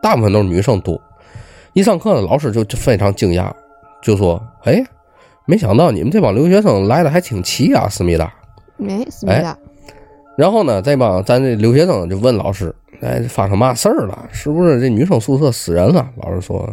[0.02, 1.00] 大部分都是女生多。
[1.74, 3.52] 一上课呢，老师就就非常惊讶，
[4.02, 4.82] 就说：“哎，
[5.46, 8.32] 没想到你们这帮留学生来的还挺齐啊，思密达。
[8.76, 9.56] 没思密达，”
[10.38, 14.28] 然后呢，这帮咱这留学生就问老师：“哎，发生嘛事儿了？
[14.32, 16.68] 是不是这女生宿舍死人了？”老师说：“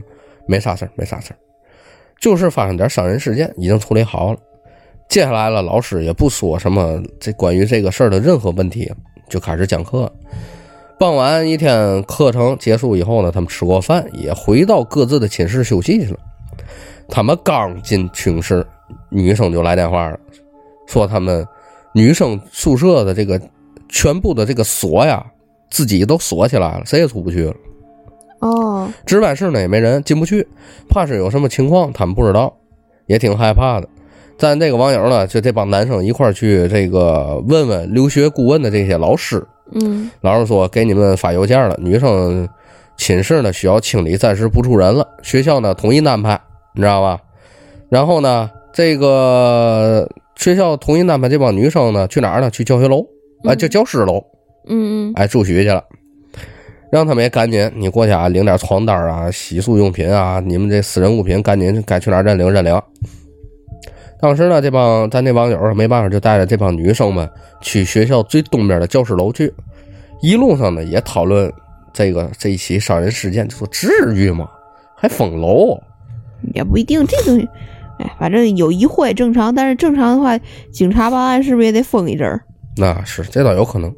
[0.47, 1.37] 没啥事儿，没啥事儿，
[2.19, 4.39] 就是发生点伤人事件，已经处理好了。”
[5.09, 8.91] 接下来了，老师也不说什么这关于这个事儿的任何问题，
[9.27, 10.09] 就开始讲课。
[10.99, 16.19] 傍晚一天课程结束以后呢，他们吃过饭，也回到各自的寝室休息去了。
[17.07, 18.63] 他们刚进寝室，
[19.09, 20.19] 女生就来电话了，
[20.85, 21.43] 说他们
[21.91, 23.41] 女生宿舍的这个
[23.87, 25.25] 全部的这个锁呀，
[25.71, 27.55] 自己都锁起来了，谁也出不去了。
[28.41, 30.47] 哦，值班室呢也没人进不去，
[30.87, 32.55] 怕是有什么情况，他们不知道，
[33.07, 33.89] 也挺害怕的。
[34.39, 42.47] 咱这个网友呢，就这帮男生一块儿去这个问问留学顾问的这些老师，嗯老师说给你们发邮件了，女生
[42.95, 46.39] 寝室呢需要清理，暂时不住人了，学校呢统一安排，
[46.73, 47.19] 你知道吧？
[47.89, 52.49] 然后呢，这个学校统一安排这帮女生呢去哪儿呢？
[52.49, 53.05] 去教学楼，
[53.43, 54.23] 啊，就教师楼，
[54.69, 55.83] 嗯嗯哎，住学去了。
[56.93, 62.81] 让他们也赶紧，你过去啊，领点床单啊、洗漱用品啊，你们这私人物品赶紧该去哪儿认领认领。
[64.21, 67.29] 当时呢，这帮咱这网友没办法，就带着这帮女生们
[67.61, 69.53] 去学校最东边的教室楼去。
[70.21, 71.51] 一路上呢，也讨论
[71.93, 74.49] 这个这一起伤人事件，就说至于吗？
[74.97, 75.79] 还封楼？
[76.53, 77.47] 也不一定，这东西，
[77.99, 80.37] 哎，反正有疑惑也正常，但是正常的话，
[80.71, 82.41] 警察办案是不是也得封一阵儿？
[82.75, 83.93] 那是，这倒有可能。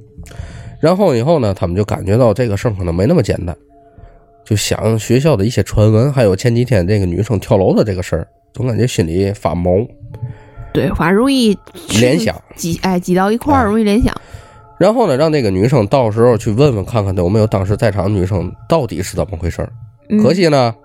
[0.79, 3.55] 然后以后呢，他们就感觉到这个事儿可能没那么简单，
[4.45, 9.87] 就想学校的一些传闻，还有前几天这个女生跳楼的这个事儿，总感觉心里发毛，
[10.73, 11.57] 对，反正容易
[11.99, 12.35] 联想。
[12.55, 14.13] 挤，哎，挤到一块儿哎容易联想。
[14.77, 19.71] 然后呢，让那个女生到时候去问问看看有没有当时在场的女生到底是怎么回事儿。
[20.09, 20.75] 嗯可惜呢，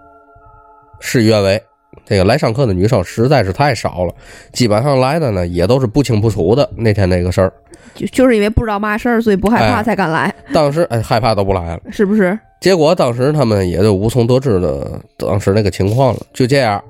[1.01, 1.63] 事与愿违，
[2.05, 4.13] 这个来上课的女生实在是太少了，
[4.53, 7.53] 基本上来的呢也都是不清不楚的那天那个事儿。
[7.95, 11.81] 就就是因为不知道嘛事儿，所以不害怕哎才敢来，当时哎害怕都不来了。
[11.91, 12.39] 是不是？
[12.61, 16.21] 结果当时他们也就无从得知的当时那个情况了。
[16.33, 16.83] 就这样，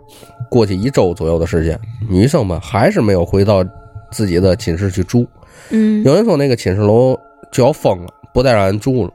[0.50, 3.64] 过去一周左右的时间，女生们还是没有回到
[4.10, 5.26] 自己的寝室去住。
[5.70, 7.18] 嗯有人说那个寝室楼
[7.50, 9.12] 就要封了，不再让人住了。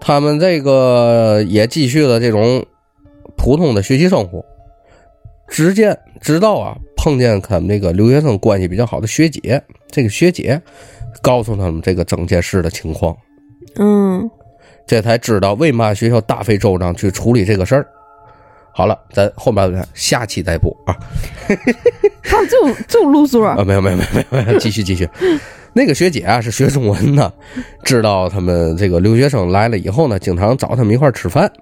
[0.00, 2.64] 他们这个也继续了这种
[3.36, 4.44] 普通的学习生活。
[5.52, 10.60] 直见直到啊碰见他们这个留学生关系比较好的学姐，这个学姐
[11.20, 13.14] 告诉他们这个整件事的情况。
[13.76, 14.28] 嗯，
[14.86, 17.86] 这才知道为嘛学校大费周章去处理这个事儿。
[18.74, 20.96] 好了，咱后面下期再补啊
[22.22, 23.62] 还有这种这种啰嗦，啊！
[23.62, 25.06] 没有没有没有没有，继续继续。
[25.74, 27.30] 那个学姐啊是学中文的，
[27.84, 31.52] 知道他们这个留学生来了以后呢，经常找他们一块儿吃饭，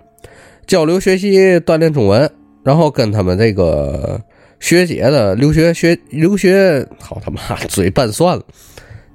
[0.69, 2.31] 交流学习，锻炼中文，
[2.63, 4.21] 然后跟他们这个
[4.59, 8.43] 学姐的留学学留学，好他妈 嘴拌蒜了，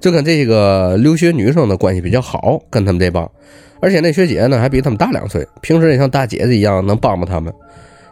[0.00, 3.30] 就跟这个留学女生的关系比较好，跟他们这帮。
[3.80, 7.52] 而且那学姐呢还比他们大两岁，平时也像大姐姐一样能帮帮他们。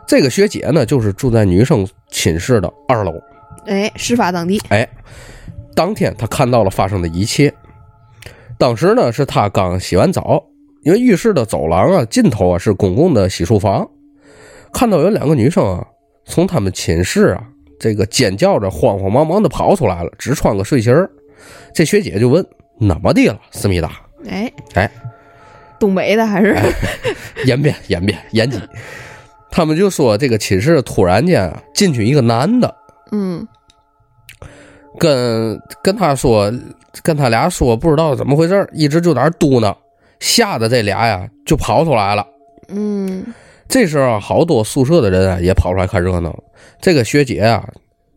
[0.07, 3.13] 这个学姐呢就是住在女生寝室的二楼。
[3.67, 4.87] 哎，事发当地，哎，
[5.75, 7.53] 当天她看到了发生的一切。
[8.59, 10.45] 当时呢是她刚洗完澡，
[10.83, 13.89] 因为浴室的走廊啊尽头啊是公共的洗漱房，
[14.75, 15.87] 看到有两个女生啊
[16.27, 17.43] 从他们寝室啊
[17.81, 21.11] 这个尖叫着慌慌忙忙的跑出来了，只穿个睡裙儿。
[21.73, 22.45] 这学姐就问
[22.81, 23.93] ：“怎么的了，思密达？”
[24.29, 24.51] 哎。
[24.75, 24.91] 哎，
[25.79, 26.57] 东北的还是？
[27.45, 28.59] 延边延边延吉，
[29.51, 32.75] 他们就说这个寝室突然间啊进去一个男的，
[33.13, 33.47] 嗯。
[34.99, 36.53] 跟跟他说，
[37.03, 39.77] 跟他俩说不知道怎么回事一直就在那儿嘟囔，
[40.21, 42.25] 吓得这俩呀就跑出来了。
[42.69, 43.27] 嗯
[43.69, 46.37] 这时候啊好多宿舍的人啊也跑出来看热闹。
[46.81, 47.67] 这个学姐啊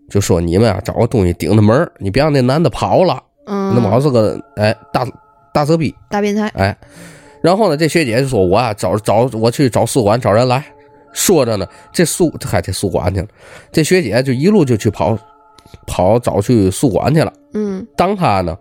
[0.10, 5.06] 就说：“你们啊找个东西顶着门儿你别让那男的跑了，嗯，那么好是个哎大
[5.54, 6.78] 大色逼。”大变态，哎，
[7.42, 10.64] 然后呢，这学姐就说：“我啊，找找我去找宿管找人来。”
[11.14, 13.28] 说着呢，这宿还这宿管去了。
[13.72, 15.18] 这学姐就一路就去跑，
[15.88, 17.34] 跑找去宿管去了。
[17.54, 18.56] 嗯当她呢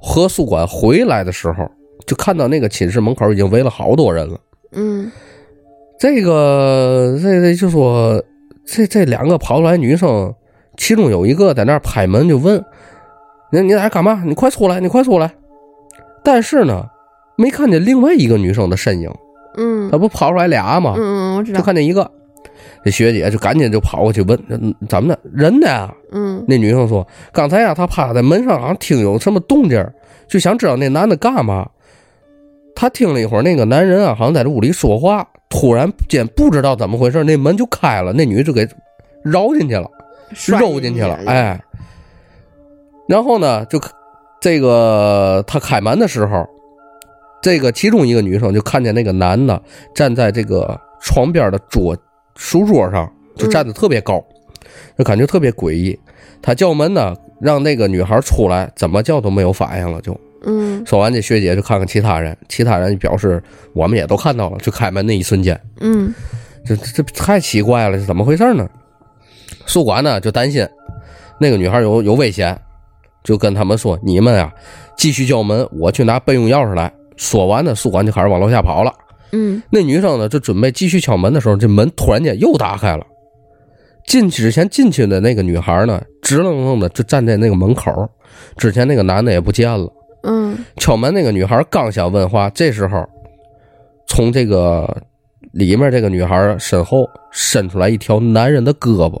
[0.00, 1.70] 和宿管回来的时候，
[2.06, 4.38] 就看到那个寝室门口已经围了好多人了。
[4.72, 5.12] 嗯
[6.02, 8.20] 这个这这就说
[8.66, 10.34] 这这两个跑出来女生，
[10.76, 12.60] 其中有一个在那儿拍门就问
[13.52, 14.20] ：“你你在那干嘛？
[14.26, 15.32] 你快出来，你快出来！”
[16.24, 16.84] 但是呢，
[17.36, 19.08] 没看见另外一个女生的身影。
[19.56, 20.94] 嗯他不跑出来俩吗？
[20.96, 22.10] 嗯，我知就，看见一个，
[22.84, 25.16] 这学姐就赶紧就跑过去问：“嗯怎么的？
[25.32, 29.80] 人呢？”嗯那女生说：“刚才呀，她趴在门上，好像听有什么动静，
[30.26, 31.68] 就想知道那男的干嘛。
[32.82, 38.68] 她听了一会儿，那个男人啊，好像在这屋里说话，突然间不知道怎么回事，那门就开了，那女的就给
[39.22, 39.88] 绕进去了，
[40.32, 41.62] 摔揉进去了，，哎。
[43.06, 43.80] 然后呢，就
[44.40, 46.44] 这个他开门的时候，
[47.40, 49.62] 这个其中一个女生就看见那个男的
[49.94, 51.96] 站在这个床边的桌
[52.34, 54.20] 书桌上，就站得特别高，
[54.98, 55.96] 就感觉特别诡异。
[56.42, 66.12] 他叫门呢，让那个女孩出来，怎么叫都没有反应了，就嗯说完，这学姐就看看其他人，其他人表示我们也都看到了，就开门那一瞬间，嗯
[66.64, 68.68] 这这这太奇怪了，是怎么回事呢？
[69.66, 70.66] 宿管呢就担心
[71.40, 72.58] 那个女孩有有危险，
[73.24, 74.52] 就跟他们说：“你们啊，
[74.96, 78.92] 继续叫门，我去拿备用钥匙来。”说完呢，宿管就开始往楼下跑了。
[79.32, 83.06] 嗯那女生呢，就准备继续敲门的时候，这门突然间又打开了。
[84.06, 87.92] 进去之前进去的那个女孩呢，直愣愣的就站在那个门口，
[88.56, 89.88] 之前那个男的也不见了。
[90.52, 93.04] 嗯敲门那个女孩刚想问话，这时候
[94.06, 95.02] 从这个
[95.52, 99.20] 里面这个女孩身后伸出来一条男人的胳膊，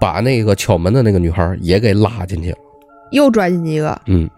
[0.00, 2.58] 把那个敲门的那个女孩也给拉进去了。
[3.10, 4.00] 又拽进去一个。
[4.06, 4.28] 嗯，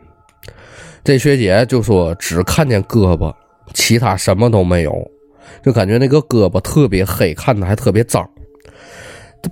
[1.03, 3.33] 这学姐就说只看见胳膊，
[3.73, 4.93] 其他什么都没有，
[5.63, 8.29] 就感觉那个胳膊特别黑，看着还特别脏。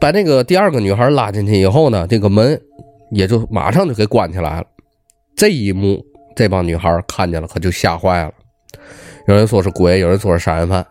[0.00, 2.60] 把那个第二个女孩拉进去以后呢，这个门
[3.12, 4.66] 也就马上就给关起来了。
[5.36, 6.04] 这一幕，
[6.36, 8.32] 这帮女孩看见了，可就吓坏了。
[9.26, 10.84] 有人说是鬼，有人说是杀人犯。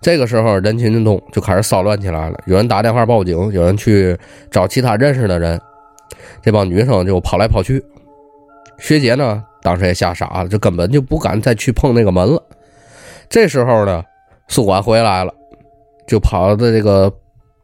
[0.00, 2.38] 这个时候，人群中就开始骚乱起来了。
[2.46, 4.16] 有人打电话报警，有人去
[4.50, 5.60] 找其他认识的人。
[6.40, 7.84] 这帮女生就跑来跑去。
[8.78, 12.40] 学姐呢，当时也吓傻了，就根本就不敢再去碰那个门了。
[13.28, 14.02] 这时候呢，
[14.46, 15.34] 宿管回来了，
[16.06, 17.12] 就跑到这个，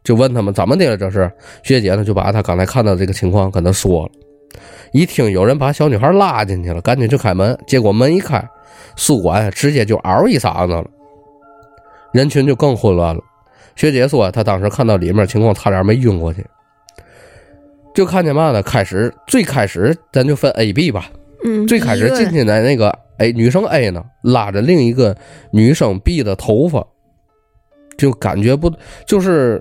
[0.02, 0.96] 就问他们怎么的了？
[0.96, 1.30] 这是
[1.62, 4.12] 学姐呢，就把她刚才看到这个情况跟他说了。
[4.94, 7.58] 一听有人把小女孩拉进去了，赶紧去开门。
[7.66, 8.48] 结果门一开，
[8.94, 10.84] 宿管直接就嗷一嗓子了，
[12.12, 13.20] 人群就更混乱了。
[13.74, 16.46] 学姐说，她当时看到里面情况，差点没晕过去。
[17.92, 18.62] 就看见嘛呢？
[18.62, 21.10] 开始最开始咱就分 A、B 吧。
[21.44, 25.16] 嗯，最开始进去的那个 A 女生 A 呢，拉着另一个
[25.50, 26.86] 女生 B 的头发，
[27.98, 28.72] 就感觉不
[29.08, 29.60] 就是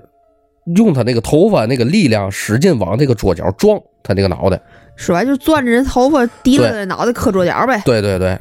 [0.76, 4.62] 用她那个头发那个力量使劲往那个桌角撞她那个脑袋。
[4.96, 7.82] 说白就攥着人头发提溜着脑袋磕桌角呗。
[7.84, 8.38] 对对对，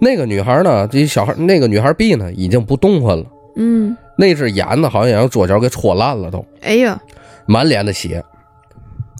[0.00, 3.24] 那个女孩呢，这小孩那个女孩 B 呢已经不动弹了，
[3.56, 7.00] 嗯，那只眼呢好像也让桌角给戳烂了都，哎呀，
[7.46, 8.24] 满脸的血。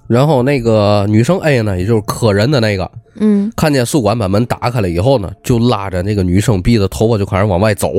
[0.07, 2.91] 然后那个女生 A 呢，也就是磕人的那个，
[3.21, 7.93] 嗯，看见宿管把门打开了以后呢，就拉着那个女生 B 的头发就开始往外走，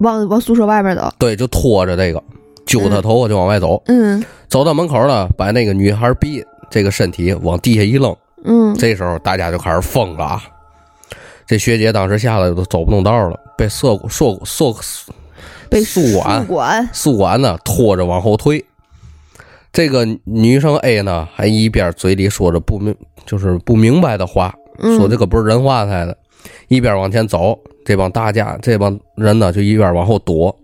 [0.00, 1.10] 往往宿舍外边走。
[1.18, 2.22] 对，就拖着这个
[2.66, 10.42] 揪她头发就往外走，嗯走到门口呢，把那个女孩 B 这个身体往地下一扔，嗯，这时候大家就开始疯了啊！
[11.46, 14.76] 这学姐当时吓得都走不动道了，被宿宿宿
[15.70, 16.90] 被宿管宿管。
[16.92, 18.64] 宿管呢拖着往后退。
[19.72, 26.16] 这个女生 A 呢，还一边嘴里说着不明就是不明白的话，嗯说这个不是人话来的，
[26.68, 30.56] 一边往前走，这帮大家这帮人呢就一边往后躲。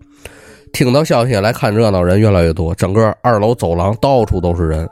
[0.73, 4.89] 听到消息来看热闹人越来越多，整个二楼走廊到处都是人。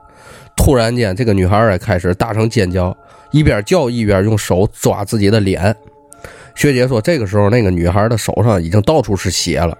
[0.55, 2.95] 突然间，这个女孩也开始大声尖叫，
[3.31, 5.75] 一边叫一边用手抓自己的脸。
[6.53, 9.75] 学姐说，这个时候那个女孩的手上已经到处是血了，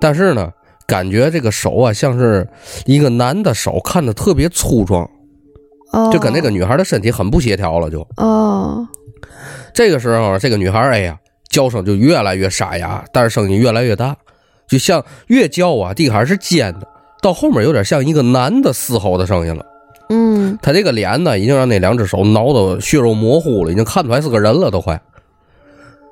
[0.00, 0.50] 但是呢，
[0.86, 2.48] 感觉这个手啊像是
[2.86, 5.10] 一个男的手，看着特别粗壮，
[5.92, 8.06] 哦，就跟那个女孩的身体很不协调了就。
[8.16, 8.86] 哦，
[9.74, 11.18] 这个时候，这个女孩哎呀，
[11.50, 14.16] 叫声就越来越沙哑，但是声音越来越大，
[14.68, 16.86] 就像越叫啊，地还是尖的，
[17.20, 19.66] 到后面有点像一个男的嘶吼的声音了。
[20.08, 25.00] 嗯，他这个脸呢，已经让那两只手挠得血肉模糊了，已经看不出来是个人了，都快。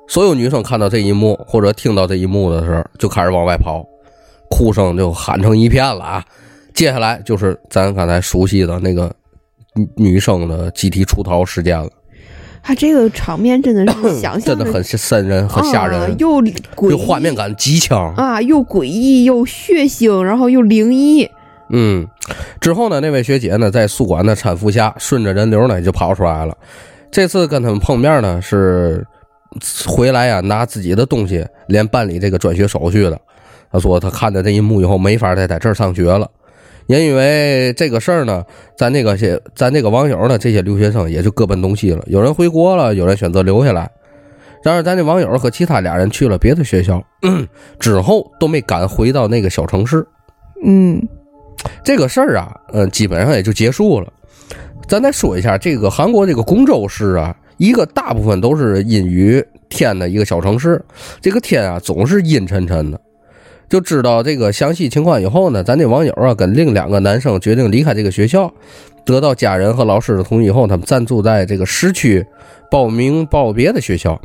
[0.07, 3.85] 所有女生看到这一幕或者听到这一幕的时候，就开始往外跑，
[4.49, 6.25] 哭声就喊成一片了啊！
[6.73, 9.11] 接下来就是咱刚才熟悉的那个
[9.73, 11.89] 女女生的集体出逃事件了，
[12.63, 16.41] 他这个场面真的是 想象着真的很瘆人、很吓人，啊又
[16.75, 18.13] 诡异画面感极强。
[18.13, 21.29] 啊，又诡异又血腥，然后又灵异。
[21.69, 22.07] 嗯，
[22.61, 26.57] 之后呢，那位学姐呢，在宿管的搀扶下，顺着人流呢就跑出来了。
[27.11, 29.05] 这次跟他们碰面呢，是
[29.85, 33.19] 回来呀、拿自己的东西，连办理这个转学手续的。
[33.71, 36.29] 他说他看见这一幕以后，没法再在这儿上学了，
[36.87, 38.43] 也因为这个事儿呢，
[38.77, 43.89] 咱那个些咱这个网友呢，这些留学生也就各奔东西了，有人回国了，有人选择留下来。
[44.63, 47.01] 然而，咱这网友和其他俩人去了别的学校，
[47.79, 50.05] 之后都没敢回到那个小城市。
[50.65, 51.01] 嗯
[51.83, 54.11] 这个事儿啊，嗯，基本上也就结束了。
[54.87, 60.81] 咱再说一下，这个韩国这个公州市啊，一个大部分都是阴雨天的一个小城市，
[61.19, 62.99] 这个天啊总是阴沉沉的。
[63.69, 68.49] 就知道这个详细情况以后呢，咱这网友啊跟另两个男生决定离开这个学校，
[69.03, 72.25] 得到家人和老师的同意以后，他们暂住在这个市区
[72.71, 74.17] 报名报别的学校。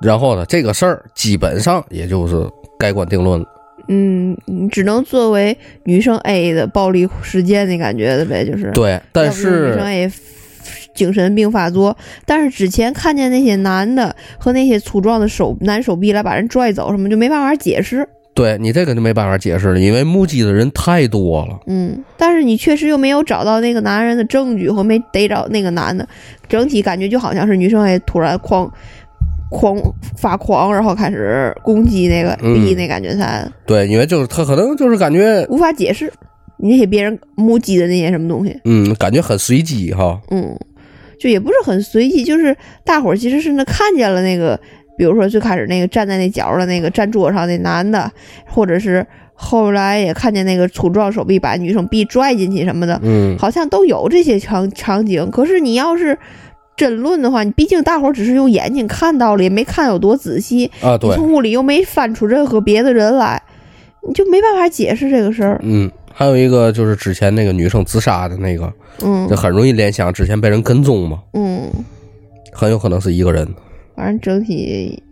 [0.00, 2.48] 然后呢，这个事儿基本上也就是
[2.78, 3.46] 盖棺定论了。
[3.88, 8.70] 嗯，你只能作为女生 A 的暴力事件那感觉的呗，就是。
[8.72, 10.12] 对，但是女生 A
[10.94, 18.08] 精神病发作，但是之前看见那些男的和那些粗壮的手男手臂来把人拽走什么，就没办法解释。
[18.34, 21.58] 对你这个就没办法解释了，因为目击的人太多了。
[21.68, 26.06] 嗯，但是你确实又没有找到那个男人的证据，和没逮着那个男的，
[26.46, 28.70] 整体感觉就好像是女生 A 突然狂
[29.50, 29.76] 狂
[30.16, 36.12] 发狂，然后开始攻击那个嗯 B 那感觉才对，因为就是他可能就是感觉，无法解释
[36.58, 38.58] 那些别人目击的那些什么东西。
[38.64, 40.20] 嗯，感觉很随机哈。
[40.30, 40.58] 嗯，
[41.18, 44.58] 就也不是很随机，就是大伙儿其实是那看见了那个，
[44.98, 48.10] 比如说最开始那个站在那角的那个站桌上那男的，
[48.46, 55.30] 或者是后来也看见那个粗壮手臂把女生臂拽进去什么的，嗯，好像都有这些场场景。
[55.30, 56.18] 可是你要是
[56.76, 63.42] 争论的话，你毕竟大伙儿只是用眼睛看到了，也没看有多仔细，啊，你对，从屋里又没翻出任何别的人来，
[64.06, 65.58] 你就没办法解释这个事儿。
[65.62, 68.70] 嗯，还有一个就是之前那个女生自杀的那个，
[69.02, 71.62] 嗯就很容易联想之前被人跟踪嘛，嗯，
[72.52, 73.48] 很有可能是一个人。
[73.94, 75.02] 反正整体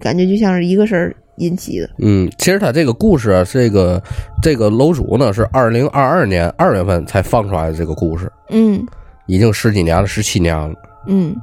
[0.00, 1.90] 感觉就像是一个事儿引起的。
[1.98, 4.02] 嗯，其实他这个故事啊，这个
[4.42, 8.82] 这个楼主呢是二零二二年二月份才放出来的这个故事，嗯
[9.26, 10.74] 已经十几年了，十七年了。
[11.10, 11.36] 嗯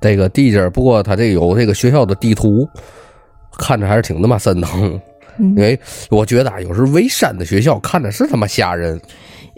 [0.00, 2.66] 这个地界儿，不过他这有这个学校的地图，
[3.58, 4.82] 看着还是挺他妈瘆得慌。
[4.82, 5.00] 嗯
[5.38, 5.78] 因为
[6.10, 9.00] 我觉得啊，有时候微山的学校看着是他妈吓人，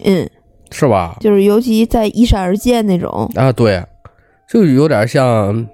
[0.04, 0.28] 嗯，
[0.70, 1.16] 是吧？
[1.20, 3.28] 就是尤其在依山而建那种。
[3.34, 3.82] 啊，对，
[4.48, 5.66] 就有点像，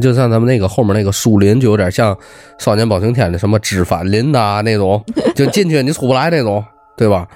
[0.00, 2.12] 就像咱们那个后面那个树林，就有点像
[2.58, 5.00] 《少年包青天》的什么知返林呐、那种，
[5.36, 6.64] 就进去你出不来那种，
[6.96, 7.28] 对吧？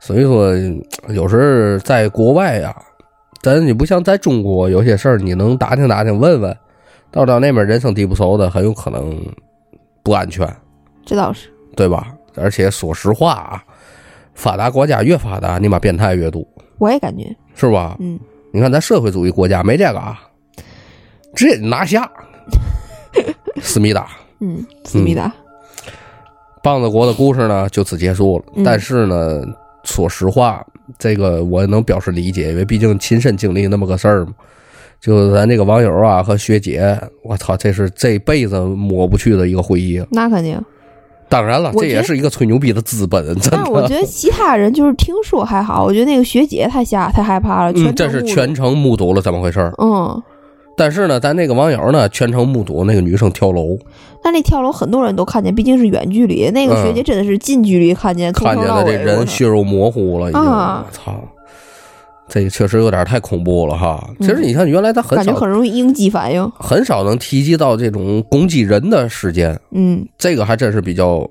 [0.00, 0.52] 所以说，
[1.08, 2.74] 有时候在国外呀、
[3.42, 6.56] 咱你不像在中国，有些事儿你能打听打听问问，
[7.10, 9.16] 到到那边人生地不熟的，很有可能
[10.02, 10.46] 不安全，
[11.04, 11.48] 这倒是。
[11.76, 12.14] 对吧？
[12.34, 13.62] 而且说实话啊，
[14.34, 16.46] 发达国家越发达，你妈变态越多，
[16.78, 17.96] 我也感觉，是吧？
[18.00, 18.18] 嗯，
[18.52, 20.20] 你看咱社会主义国家没这个啊，
[21.34, 22.10] 直接拿下。
[23.60, 24.08] 思密达，
[24.40, 25.32] 嗯，思密达，
[26.62, 28.44] 棒子国的故事呢就此结束了。
[28.54, 29.42] 嗯但是呢，
[29.88, 30.64] 说实话，
[30.98, 34.32] 这个我能表示理解，因为毕竟亲身经历那么个事儿嘛。
[35.00, 40.02] 就咱这个网友啊和学姐，我操，这是这辈子抹不去的一个回忆。
[40.10, 40.60] 那肯定。
[41.28, 43.86] 当然了，这也是一个吹牛逼的资本，真但我。
[43.86, 49.72] 觉得其他人就是听说还好，我觉得那个学姐太吓太害怕了，全嗯，这是全程目睹了怎么回事儿。
[49.78, 50.22] 嗯，
[50.78, 53.76] 但是呢，咱那个网友呢，全程目睹那个女生跳楼，
[54.22, 60.40] 但那跳楼很多人都看见，毕竟是远距离，那个学姐真的是近距离看见，嗯看见了这人血肉模糊了，已经，
[60.92, 61.20] 操，
[62.28, 64.08] 这个确实有点太恐怖了哈。
[64.20, 64.26] 嗯。
[64.26, 66.48] 其实你看，原来他很感觉少很容易应激反应。
[66.58, 71.28] 很少能提及到这种攻击人的事件，嗯，这个还真是比较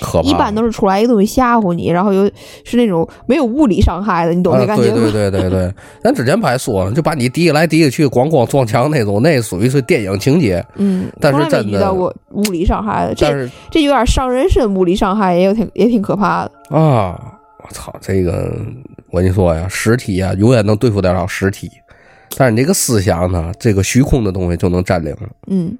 [0.00, 0.28] 可怕。
[0.28, 2.24] 一般都是出来一个东西吓唬你，然后又
[2.64, 4.94] 是那种没有物理伤害的，你懂啊，那感觉吗？
[4.94, 10.64] 对对对对对，咱之前不还说了，就把你提下来提下去，咣咣撞墙那种，那属于是电影情节。
[10.76, 16.76] 嗯，但是真的遇到过物理伤害的，这这有点伤人身，物理伤害也有挺也挺可怕的。
[16.76, 17.20] 啊，
[17.58, 18.56] 我操，这个
[19.10, 21.70] 我跟你说呀，实体呀，永远能对付得了实体，
[22.36, 25.28] 但是你这个思想呢，这个虚空的东西就能占领了。
[25.48, 25.76] 嗯，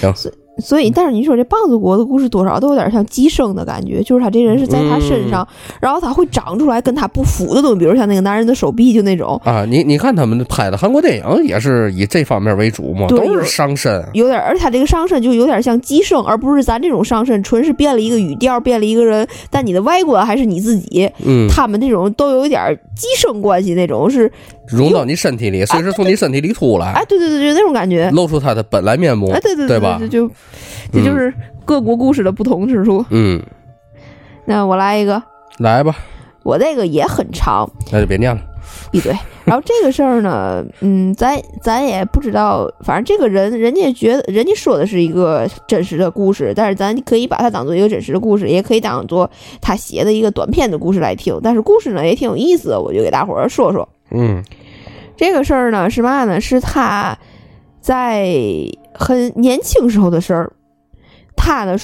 [0.00, 0.12] 行
[0.58, 5.76] 所所以，但是你说这棒子国的故事多少都有点像寄生的感觉，就是他这人是在他身上，嗯。
[5.80, 9.40] 然后他会长出来跟他不符的东西，比如像那个男人的手臂，就那种。
[9.42, 14.04] 啊，你你看他们拍的韩国电影也是以这方面为主嘛，都是伤身。
[14.12, 21.10] 有点，而且他这个上身就有点像寄生，而不是咱这种上身，纯是变了一个语调，变了一个人，但你的外观还是你自己。
[21.24, 24.30] 嗯，他们这种都有一点寄生关系，那种是，
[24.68, 29.96] 融到你身体里，随时从你身体里出来，哎，对对对对，那种感觉，露出他的本来面目哎，，对对对吧？
[29.98, 30.28] 对，就
[30.92, 31.32] 这就是
[31.64, 33.04] 各国故事的不同之处。
[33.10, 33.42] 嗯，
[34.44, 35.22] 那我来一个，
[35.58, 35.96] 来吧，
[36.42, 38.40] 我这个也很长，那就别念了。
[38.90, 39.16] 闭嘴。
[39.44, 49.30] 然后这个事儿呢，嗯，咱咱也不知道，反正这个人人家觉得人家说的是一个真实的故事，但是咱可以把它当做一个真实的故事，也可以当做
[49.60, 51.38] 他写的一个短篇的故事来听。
[51.44, 53.88] 但是故事呢也挺有意思的，我就给大伙儿说说。
[54.10, 54.42] 嗯
[55.16, 56.40] 这个事儿呢是嘛呢？
[56.40, 57.16] 是他
[57.80, 58.26] 在
[58.98, 60.52] 很年轻时候的事儿。
[61.36, 61.76] 他呢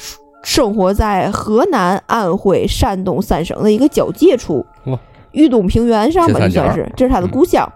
[0.43, 4.65] 生活在河南、安徽、山东三省的一个交界处，
[5.31, 7.71] 豫东平原上吧，算是这是他的故乡。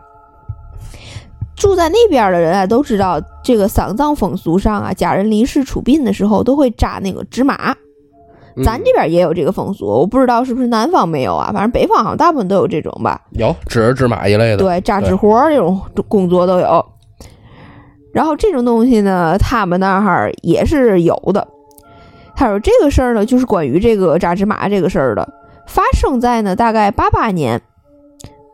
[1.55, 7.73] 住在那边的人啊，都知道这个丧葬风俗上啊，家人离世出殡的时候都会扎那个纸马。
[8.59, 13.21] 嗯咱这边也有这个风俗，我不知道是不是南方没有啊，反正北方好像大部分都有这种吧。
[13.33, 15.79] 有纸儿纸马一类的，对，扎纸活儿这种
[16.09, 16.85] 工作都有。
[18.17, 21.47] 然后这种东西呢，他们那儿也是有的。
[22.35, 25.29] 他说这个事儿呢，就是关于这个扎芝麻这个事儿的，
[25.67, 27.61] 发生在呢大概八八年。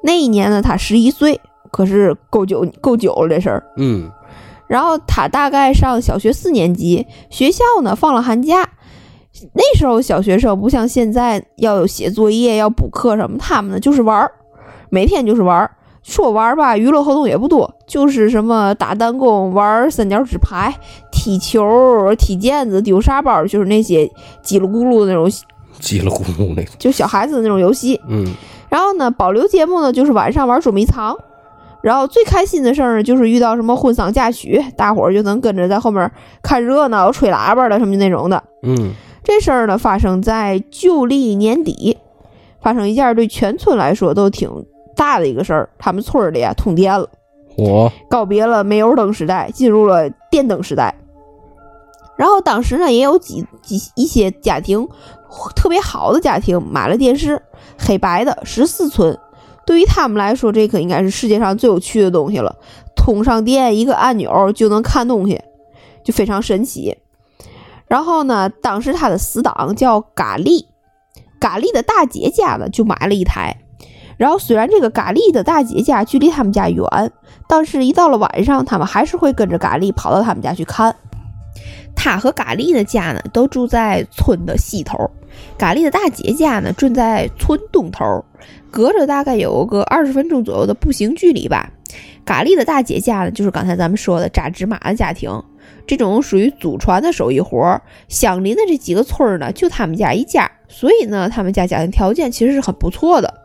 [0.02, 1.40] 那一年呢，他十一岁，
[1.70, 3.62] 可是够久够久了这事儿。
[3.76, 4.10] 嗯
[4.66, 8.68] 然后他大概上小学四年级，学校呢放了寒假，
[9.52, 14.32] 那时候小学生不像现在要有写作业、要补课什么，他们呢就是玩儿，
[14.90, 15.70] 每天就是玩儿。
[16.02, 20.74] 说玩吧，娱乐活动也不多，就是什么打弹弓、玩三角纸牌、
[21.10, 24.04] 踢球、踢毽子、丢沙包，就是那些
[24.44, 25.28] 叽里咕噜的那种，
[25.80, 28.00] 叽里咕噜那种， 就小孩子的那种游戏。
[28.08, 28.26] 嗯
[28.68, 31.16] 然后呢，保留节目呢就是晚上玩捉迷藏。
[31.82, 36.10] 然后最开心的事儿呢，就是遇到什么婚丧嫁娶，大伙儿就能跟着在后面
[36.42, 38.42] 看热闹、吹喇叭的什么那种的。
[38.62, 38.92] 嗯
[39.22, 41.98] 这事儿呢，发生在旧历年底，
[42.60, 44.48] 发生一件对全村来说都挺
[44.96, 45.68] 大的一个事儿。
[45.78, 47.08] 他们村里啊通电了，
[47.56, 50.94] 我告别了煤油灯时代，进入了电灯时代。
[52.16, 54.86] 然后当时呢，也有几几一些家庭
[55.56, 57.42] 特别好的家庭买了电视，
[57.78, 59.18] 黑白的十四寸。
[59.64, 62.56] 对于他们来说，这可应该是世界上最有趣的东西了。
[62.94, 65.40] 通上电，一个按钮就能看东西，
[66.04, 66.96] 就非常神奇。
[67.86, 70.66] 然后呢，当时他的死党叫咖喱，
[71.40, 73.56] 咖喱的大姐家呢就买了一台。
[74.16, 76.84] 然后虽然这个咖喱的大姐家距离他们家远，
[77.48, 80.94] 但是一到了晚上，他们还是会跟着咖喱跑到他们家去看。
[81.94, 85.10] 他和咖喱的家呢都住在村的西头，
[85.58, 88.24] 咖喱的大姐家呢住在村东头，
[88.70, 91.70] 隔着大概有个二十分钟左右的步行距离吧。
[92.24, 95.30] 咖喱的大姐家呢，就是刚才咱们说的扎纸马的家庭，
[95.86, 97.80] 这种属于祖传的手艺活儿。
[98.08, 103.41] 相邻的这几个村儿呢，就他们家一家，所以呢，他们家家庭条件其实是很不错的。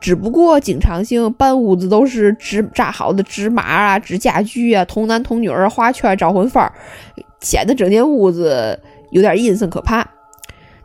[0.00, 6.68] 只不过经常性半屋子都是纸扎好的纸马啊、纸家具啊、童男童女儿、花圈、招魂幡，
[7.40, 8.80] 显得整间屋子
[9.10, 10.08] 有点阴森可怕。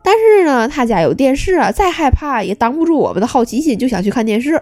[0.03, 4.61] 但是呢，他家有电视啊，再害怕也挡不住我们的好奇心，就想去看电视。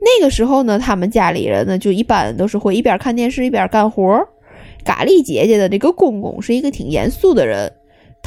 [0.00, 4.28] 那个时候呢，他们家里人呢，就一般都是会一边看电视一边干活儿。
[4.84, 7.72] 咖喱姐姐的这个公公是一个挺严肃的人，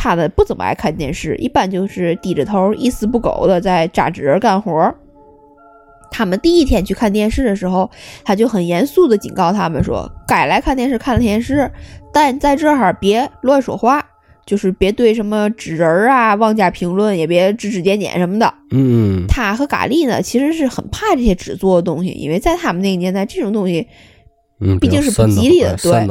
[0.02, 4.95] 他们不怎么爱看电视，一般就是低着头一丝不苟的在扎纸人干活。
[6.10, 7.91] 他们第一天去看电视的时候，
[8.24, 11.70] 他就很严肃的警告他们说：“该来看电视看电视，
[12.14, 14.04] 但在这儿别乱说话，
[14.45, 23.86] 就是别对什么纸人啊妄加评论，也别指指点点什么的。”嗯他和咖喱呢，其实是很怕这些纸做的东西，因为在他们那个年代，这种东西，
[24.60, 26.07] 嗯，毕竟是不吉利的对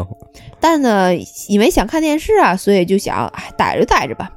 [0.60, 1.14] 但呢，
[1.48, 4.30] 因为想看电视啊，所以就想，哎，待着待着吧。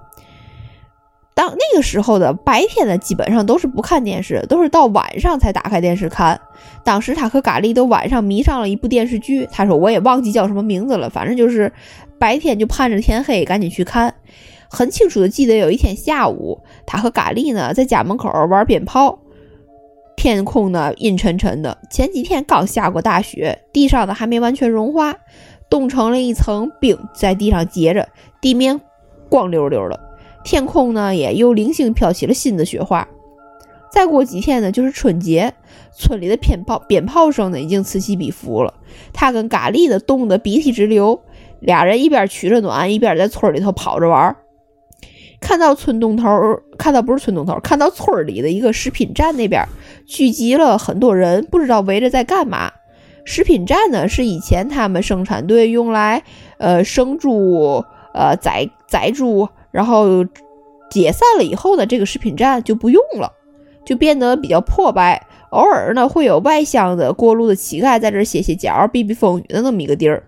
[1.34, 6.40] 当那个时候的白天呢，基本上都是不看电视，都是到晚上才打开电视看。
[6.84, 11.72] 当时他和咖喱都晚上迷上了一部电视剧，他说我也忘记叫什么名字了，反正就是
[12.20, 14.14] 白天就盼着天黑赶紧去看。
[14.70, 19.18] 很清楚的记得有一天下午，他和咖喱呢在家门口玩鞭炮，
[20.22, 21.76] 天空呢阴沉沉的。
[21.90, 25.16] 前几天刚下过大雪，地上呢还没完全融化，
[25.68, 28.08] 冻成了一层冰在地上结着，
[28.40, 28.80] 地面
[29.30, 30.00] 光溜溜的。
[30.44, 33.08] 天空呢也又零星飘起了新的雪花。
[33.92, 35.56] 再过几天呢，就是春节，
[35.92, 38.76] 村里的鞭炮鞭炮声呢已经此起彼伏了。
[39.12, 41.20] 他跟咖喱的冻得鼻涕直流，
[41.62, 44.36] 俩人一边取着暖，一边在村里头跑着玩儿。
[45.40, 46.30] 看到村东头，
[46.78, 49.66] 看到不是村东头，看到村里的一个食品站那边
[50.12, 52.70] 聚集了很多人，不知道围着在干嘛。
[53.24, 56.24] 食品站呢是以前他们生产队用来
[56.58, 60.26] 呃生猪、呃宰宰猪，然后
[60.90, 63.32] 解散了以后呢，这个食品站就不用了，
[63.86, 65.26] 就变得比较破败。
[65.52, 70.24] 偶尔呢会有外乡的过路的乞丐在这儿歇歇脚、避避风雨的那么一个地儿。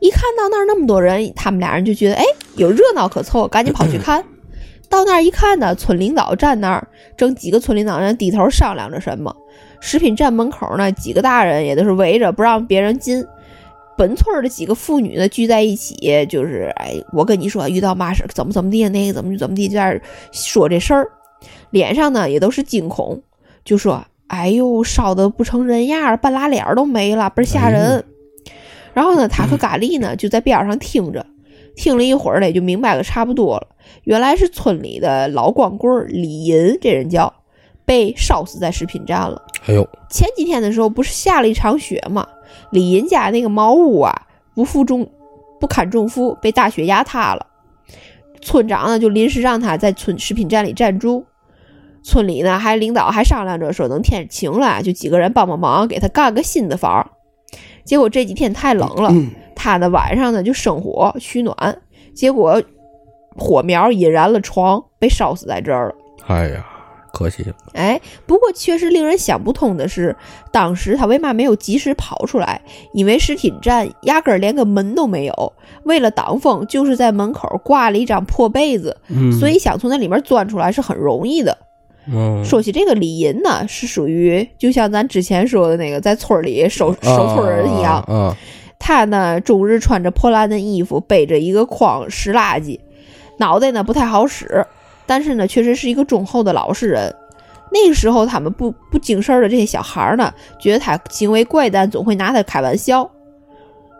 [0.00, 2.24] 一看到那儿那么多人，他们俩人就觉得哎
[2.56, 4.24] 有热闹可凑，赶紧跑去 看。
[4.90, 9.34] 到那儿一看呢，村领导站那儿，正几个村领导人低头商量着什么。
[9.80, 13.24] 食品站门口呢，几个大人也都是围着不让别人进。
[13.96, 20.00] 本村的几个妇女呢聚在一起，就是哎，我跟你说遇到嘛事怎么怎么地，那个怎么怎么地，就在那
[20.32, 21.06] 说这事儿，
[21.70, 23.22] 脸上呢也都是惊恐，
[23.62, 28.02] 就说哎呦烧的不成人样儿，半拉脸都没了，倍儿吓人。
[28.94, 31.26] 然后呢，他和咖喱呢就在边上听着，
[31.80, 33.66] 听了一会儿呢，也就明白个差不多了。
[34.04, 37.32] 原来是村里的老光棍李银，这人叫
[37.86, 39.40] 被烧死在食品站了。
[39.66, 42.28] 哎呦，前几天的时候不是下了一场雪吗？
[42.70, 45.08] 李银家那个茅屋啊，不负重
[45.58, 47.46] 不堪重负，被大雪压塌了。
[48.42, 51.24] 村长呢就临时让他在村食品站里暂住。
[52.02, 57.10] 村里呢还领导还商量着说，等天晴了，就几个人帮帮忙，给他干个新的房。
[57.86, 59.10] 结果这几天太冷了，
[59.62, 61.54] 他呢晚上呢就生火取暖，
[62.14, 62.62] 结果
[63.36, 65.94] 火苗引燃了床，被烧死在这儿了。
[66.26, 66.64] 哎呀，
[67.12, 67.54] 可惜了。
[67.74, 70.16] 哎，不过确实令人想不通的是，
[70.50, 72.62] 当时他为嘛没有及时跑出来？
[72.94, 75.52] 因为食品站压根儿连个门都没有，
[75.84, 81.58] 为了挡风，就是在门口挂了一张破被子，嗯，所以想从那里面钻出来是很容易的。
[82.10, 88.34] 嗯，说起这个李银呢，是属于就像咱之前说的那个在村里守守村人一样，啊，
[88.80, 92.80] 他呢终日穿着破烂的衣服，背着一个筐拾垃圾，
[93.38, 94.66] 脑袋呢不太好使，
[95.06, 97.14] 但是呢确实是一个忠厚的老实人。
[97.72, 103.08] 那个时候，他们不不经事儿的这些小孩儿呢，觉得他行为怪诞，总会拿他开玩笑。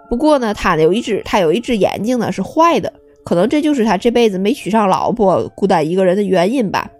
[0.08, 6.90] 不过呢，他有一只他有一只眼睛呢是坏的，可能这就是他这辈子没娶上老婆、孤单一个人的原因吧。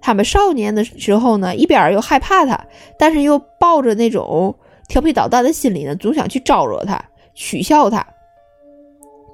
[0.00, 2.58] 他们少年的时候呢，一边又害怕他，
[2.98, 4.56] 但是又抱着那种
[4.88, 6.98] 调皮捣蛋的心理呢，总想去招惹他、
[7.34, 8.04] 取笑他，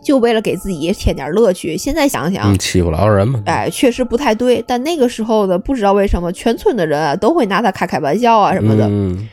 [0.04, 1.76] 就为了给自己添点乐趣。
[1.76, 3.42] 现在想想嗯，，欺负老人嘛。
[3.46, 4.62] 哎，确实不太对。
[4.66, 8.86] 但那个时候呢，不知道为什么全村的人啊都会拿他开开玩笑啊什么的。
[8.88, 9.28] 嗯，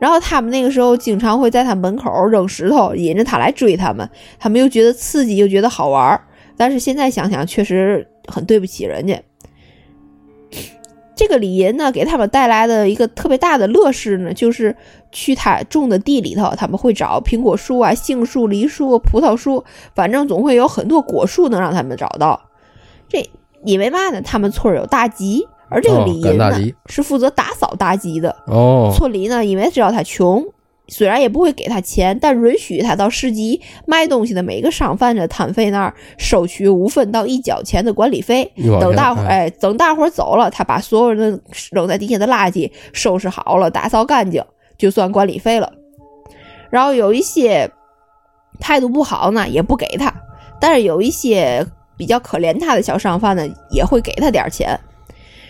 [0.00, 4.08] 然后他们那个时候经常会在他门口扔石头，引着他来追他们。
[4.38, 6.20] 他们又觉得刺激，又觉得好玩儿。
[6.56, 9.18] 但是现在想想，确实很对不起人家。
[11.16, 14.74] 这个李银呢，给他们带来的一个特别大的乐事呢，就是
[15.12, 22.40] 去他种的地里头，他们会找苹果树啊、杏树、梨树、葡萄树，反正总会有很多果树能让他们找到。
[23.08, 23.30] 这
[23.64, 24.20] 因为嘛呢？
[24.20, 26.50] 他们村儿有大集，而这个哦李银呢、
[26.86, 28.34] 是负责打扫大集的。
[28.46, 30.44] 哦，村里呢，因为知道他穷，
[30.88, 38.52] 虽然也不会给他钱，但允许他到市集卖东西的每个商贩的摊费那儿收取五分到一角钱的管理费。
[38.80, 41.40] 等大伙儿哎哎，等大伙儿走了，他把所有人
[41.72, 44.44] 扔在地下的垃圾收拾好了，打扫干净，
[44.76, 45.72] 就算管理费了。
[46.70, 47.70] 然后有一些
[48.60, 50.12] 态度不好呢，也不给他，
[50.60, 51.66] 但是有一些
[51.96, 54.78] 比较可怜他的小商贩呢，也会给他点儿钱。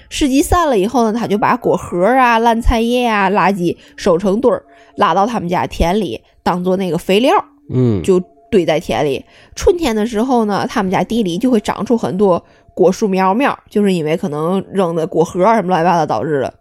[0.08, 4.64] 市集散了以后呢，他就把果核啊、烂菜叶啊、垃圾收成堆儿，
[4.96, 7.32] 拉到他们家田里，当做那个肥料。
[7.70, 9.24] 嗯，就堆在田里。
[9.56, 12.44] 春天的时候呢，他们家地里就会长出很多
[12.74, 16.54] 果树苗苗，就是因为可能扔的果核什么乱七八糟导致的。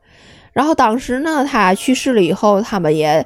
[0.53, 3.25] 然后当时呢，他去世了以后，他们也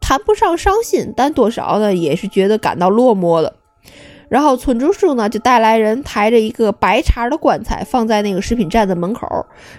[0.00, 3.54] 谈不上伤心，但多少呢也是觉得感到落寞的。
[4.28, 9.26] 然后村支书呢就带来人抬着一个白茬的棺材放在那个食品站的门口，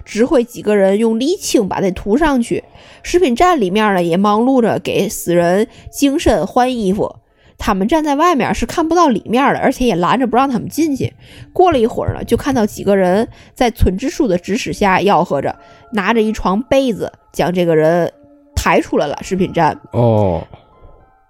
[0.04, 2.64] 指挥几个人用沥青把那涂上去。
[3.04, 7.16] 食品站里面呢也忙碌着给死人净身换衣服。
[7.62, 11.14] 他们站在外面是看不到里面的，而且也拦着不让他们进去。
[11.52, 15.54] 过了一会儿呢，就看到几个人在村支书的指使下吆喝着，
[15.92, 18.14] 拿着一床被子将这个人
[18.56, 19.78] 抬出来了食品站。
[19.92, 20.42] 哦，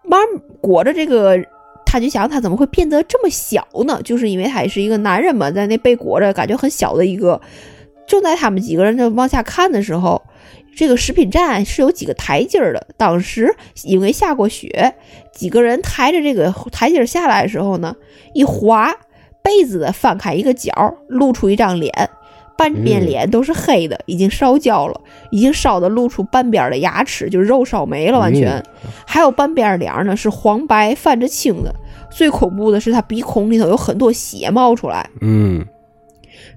[0.04, 1.36] 慢慢裹着这个，
[1.92, 4.00] 他就想他怎么会变得这么小呢？
[4.04, 7.42] 就是因为他也是一个男人嘛，在那被裹着，感觉很小的一个。
[8.06, 10.22] 正在他们几个人就往下看的时候，
[10.76, 12.88] 这个食品站是有几个台阶儿的。
[12.96, 14.94] 当时因为下过雪，
[15.34, 17.96] 几个人抬着这个台阶下来的时候呢，
[18.36, 18.94] 一滑，
[19.44, 20.72] 被子的翻开一个角，
[21.08, 21.92] 露出一张脸，
[22.60, 23.08] 半边嗯。
[23.08, 25.02] 脸都是黑的，已经烧焦了，
[25.32, 28.52] 已经烧的露出半边的牙齿，就是肉烧没了，完全。
[28.52, 28.92] 嗯。
[29.08, 31.74] 还有半边脸呢是黄白泛着青的，
[32.12, 35.66] 最恐怖的是他鼻孔里头有很多血冒出来，嗯，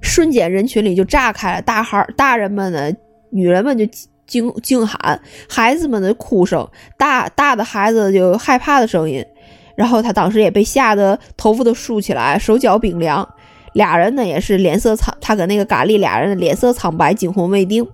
[0.00, 2.92] 瞬间人群里就炸开了，大孩、大人们呢，
[3.30, 3.86] 女人们就
[4.26, 9.24] 惊惊喊，孩子们的哭声，大大的孩子就害怕的声音，
[9.76, 13.26] 然后他当时也被吓得头发都竖起来，手脚冰凉，
[13.72, 17.86] 俩人呢也是脸色苍，他跟那个咖喱俩人脸色苍白，惊魂未定。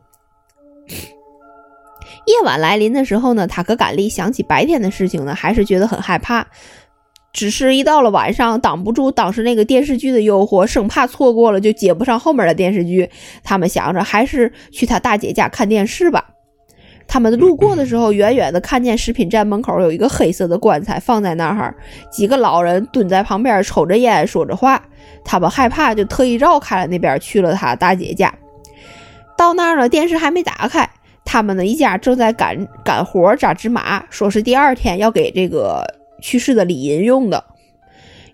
[2.26, 6.46] 夜晚来临的时候呢，他和甘丽想起白天的事情呢，还是觉得很害怕。
[7.32, 13.08] 只是一到了晚上，挡不住当时那个电视剧的诱惑，生怕错过了就接不上后面的电视剧。
[13.44, 16.30] 他们想着还是去他大姐家看电视吧。
[17.08, 21.74] 他们路过的时候，远远的看见食品站门口有一个黑色的棺材放在那儿，
[22.12, 24.80] 几个老人蹲在旁边抽着烟说着话。
[25.24, 28.32] 他们害怕，就特意绕开了那边，去了他大姐家。
[29.36, 30.88] 到那儿呢，电视还没打开，
[31.24, 35.82] 他们呢一家正在赶赶活扎纸马，说是第二天要给这个
[36.20, 37.42] 去世的李银用的。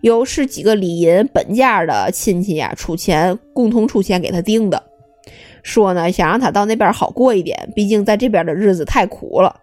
[0.01, 4.83] 有是几个李银本家的亲戚呀、出钱共同出钱给他定的，
[5.65, 9.57] 说呢想让他到那边好过一点，毕竟在这边的日子太苦了。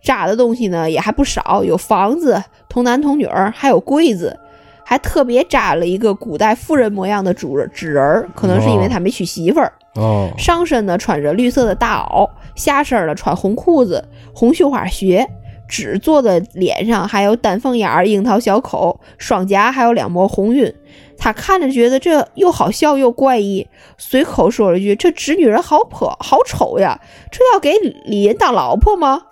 [0.00, 4.34] 扎的东西呢也还不少，有房子、童男童女儿，还有柜子，
[4.82, 9.70] 还特别扎了一个古代妇人模样的主人纸人儿，可能是因为他没娶媳妇儿。
[9.96, 15.28] 哦，上身呢穿着绿色的大袄，下身呢穿红裤子、红绣花鞋，
[15.70, 20.74] 纸做的脸上还有丹凤眼儿、樱桃小口，双颊还有两抹红晕。
[21.16, 27.00] 他看着觉得这又好笑又怪异，随口说了句：“这纸女人好破，好丑呀！
[27.30, 29.22] 这要给李银当老婆吗？”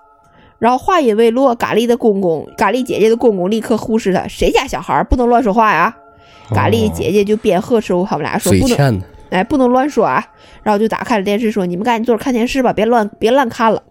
[0.61, 5.97] 然后话音未落，咖喱的公公、咖喱姐姐的公公立刻忽视他：“谁家小孩不能乱说话呀？”
[6.55, 10.24] 咖喱姐姐就边呵斥他们俩说：“不能，哎，不能乱说啊！”
[10.62, 13.82] 然后就打开了电视说：“你们赶紧坐着看电视吧，别乱别乱看了。”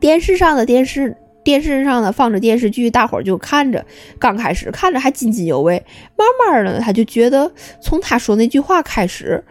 [0.00, 1.16] 电视上的电视。
[1.44, 3.86] 电视上呢放着电视剧，大伙儿就看着。
[4.18, 5.80] 刚开始看着还津津有味，
[6.16, 9.44] 慢慢的他就觉得，从他说那句话开始，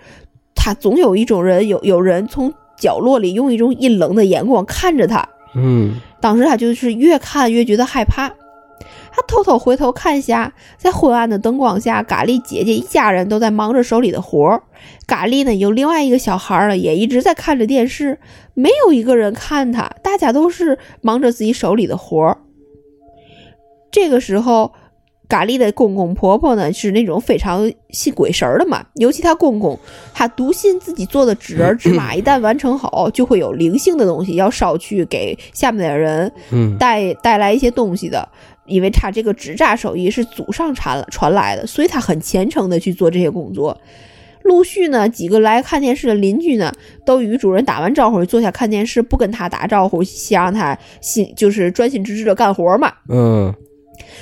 [0.53, 5.25] 他总有一种人有有人从角落里用一种阴冷的眼光看着他。
[5.55, 8.29] 嗯，当时他就是越看越觉得害怕。
[9.15, 14.61] 他偷偷回头看下，在昏暗的灯光下，咖喱姐姐一家人都在忙着手里的活儿。
[15.07, 18.19] 咖喱呢，有另外一个小孩儿也一直在看着电视，
[18.53, 22.37] 没有一个人看他，大家都是忙着自己手里的活儿。
[23.89, 24.73] 这个时候，
[25.29, 29.79] 咖喱的公公婆婆呢，是那种非常信鬼神的嘛，尤其他公公，
[30.13, 36.29] 他笃信自己做的纸人纸马一旦完成好，就会有灵性的东西要烧去给下面的人，
[36.77, 38.27] 带带来一些东西的。
[38.65, 43.79] 因为他这个纸扎手艺是祖上传传来的，所以他很虔诚的去做这些工作。
[44.43, 46.71] 陆续呢，几个来看电视的邻居呢，
[47.03, 52.93] 都与主人打完招呼，坐下看电视，不跟他打招呼，想让他心就是专心致志的干活嘛。
[53.09, 53.53] 嗯。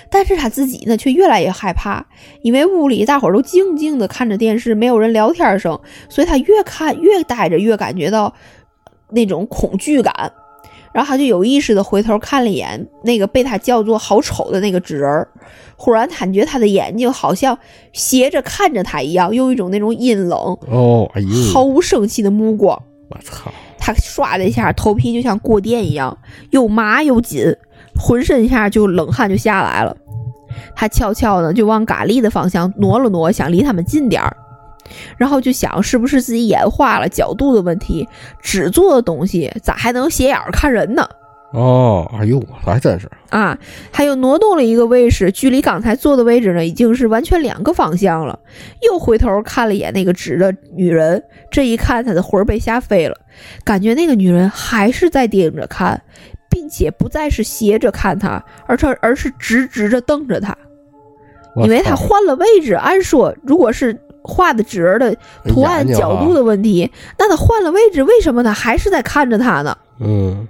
[0.10, 2.06] 但是他自己呢，却越来越害怕，
[2.42, 5.78] 因为屋里大伙都静静的看着电视，没有人聊天声，
[6.08, 8.34] 所以他越看越待着，越感觉到
[9.10, 10.32] 那种恐惧感。
[10.94, 15.28] 然后他就有意识的回头看了一眼那个被他叫做好丑的那个纸人儿，
[15.76, 17.58] 忽然感觉他的眼睛好像
[17.92, 20.40] 斜着看着他一样，用一种那种阴冷
[20.70, 22.80] 哦，哎呦，毫无生气的目光。
[23.10, 23.52] 我操！
[23.78, 26.18] 他唰的一下，头皮就像过电一样，
[26.52, 27.44] 又麻又紧，
[28.00, 29.98] 浑身一下就冷汗就下来了。
[30.76, 34.38] 他悄悄的就往咖喱的方向挪了挪，想离他们近点儿。
[35.18, 38.08] 然后就想，是不是自己眼花了，角度的问题？
[38.42, 41.08] 纸做的东西咋还能斜眼看人呢？
[41.54, 43.56] 哦，哎呦，还真是啊！
[43.92, 48.40] 他又挪动了一个位置，距离刚才坐的位置呢，已经是完全两个方向了。
[48.82, 53.16] 又回头看了一眼那个纸的女人，这一看，他的魂儿被吓飞了，
[53.64, 56.02] 感觉那个女人还是在盯着看，
[56.50, 60.58] 并且不再是斜着看他，而是而是直直着瞪着他，
[61.58, 62.74] 因为他换了位置。
[62.74, 65.16] 按说，如果是画的纸人的
[65.48, 69.78] 图案角度的问题，那他换了位置，为什么他还是在看着他呢？
[70.00, 70.48] 嗯，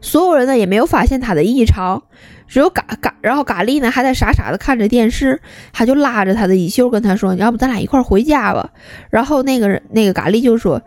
[0.00, 2.02] 所有人呢也没有发现他的异常，
[2.46, 5.40] 只有嘎嘎，然后嘎丽呢还在傻傻的看着电视，
[5.72, 8.70] 他就拉着他的衣袖跟他说：“要不咱俩一块儿回家吧？”
[9.10, 10.80] 然后那个人那个嘎丽就说：“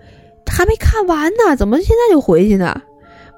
[0.50, 2.82] 还没看完呢，怎么现在就回去呢？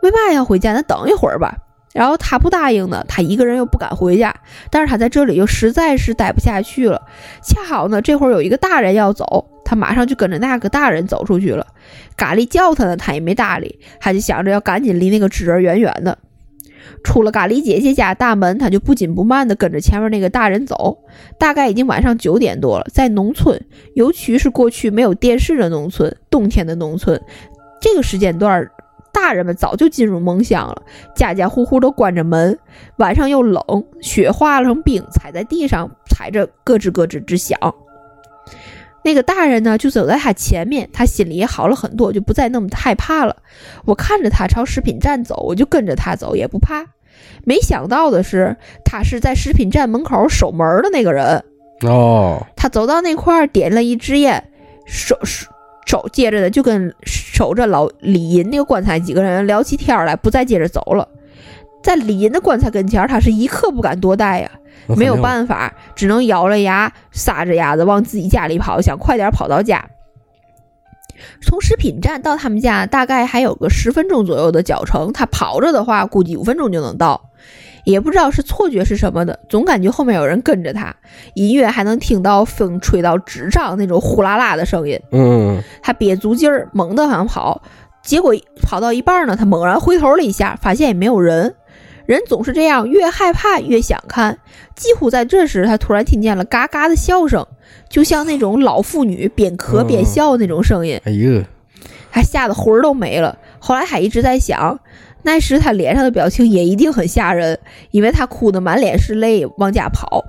[0.03, 0.73] 为嘛要回家？
[0.73, 1.57] 那等一会儿吧。”
[1.93, 4.35] 然后他不答应呢，他一个人又不敢回家，
[4.71, 7.01] 但是他在这里又实在是待不下去了。
[7.43, 11.67] 恰好呢，这会儿有一个大人要走，他马上就跟着那个大人走出去了。
[12.17, 16.17] 咖喱叫他呢，他也没搭理，他就想着要赶紧离那个纸人远远的。
[17.03, 20.97] 出了咖喱姐姐家大门，他就不紧不慢地跟着前面那个大人走。
[21.37, 23.59] 大概已经晚上九点多了，在农村，
[23.93, 27.21] 尤其是过去没有电视的农村，冬天的农村，
[27.79, 28.67] 这个时间段。
[29.13, 30.81] 大人们早就进入梦乡了，
[31.15, 32.57] 家家户户都关着门，
[32.97, 33.63] 晚上又冷，
[34.01, 37.57] 雪化了成冰，踩在地上，踩着咯吱咯吱直响。
[39.05, 43.35] 那个大人呢，就走在他前面，他心里也好了很多，就不再那么害怕了。
[43.85, 46.85] 我看着他朝食品站走，我就跟着他走，也不怕。
[47.43, 51.43] 没想到的是，他是在食品站门口守门的那个人。
[51.81, 54.49] 哦，他走到那块儿，点了一支烟，
[54.85, 55.19] 手
[55.85, 56.07] 手。
[56.11, 61.07] 接着的就跟守着老李银那个棺材几个人聊起天来，不再接着走了。
[61.83, 64.49] 在李银的棺材跟前，他是一刻不敢多待呀，
[64.95, 69.85] 没有办法，只能咬着牙，撒着丫子往自己家里跑，想快点跑到家。
[71.41, 77.29] 从食品站到他们家大概还有个十分钟左右的脚程，他跑着的话，估计五分钟就能到。
[77.83, 80.95] 也不知道是错觉是什么的，总感觉后面有人跟着他，
[81.33, 84.99] 隐约还能听到风吹到纸上那种呼啦啦的声音。
[85.11, 87.61] 嗯，他憋足劲儿，猛地想跑，
[88.01, 91.55] 结果跑到一半呢，他猛然回头了一下，发现也没有人。
[92.05, 94.37] 人总是这样，越害怕越想看。
[94.75, 97.45] 几乎在这时，他突然听见了嘎嘎的笑声，
[97.89, 100.99] 就像那种老妇女边咳边笑那种声音。
[101.05, 101.43] 哎呦，
[102.11, 103.37] 他吓得魂儿都没了。
[103.59, 104.79] 后来他一直在想。
[105.23, 107.57] 那时他脸上的表情也一定很吓人，
[107.91, 110.23] 因为他哭得满脸是泪，往家跑，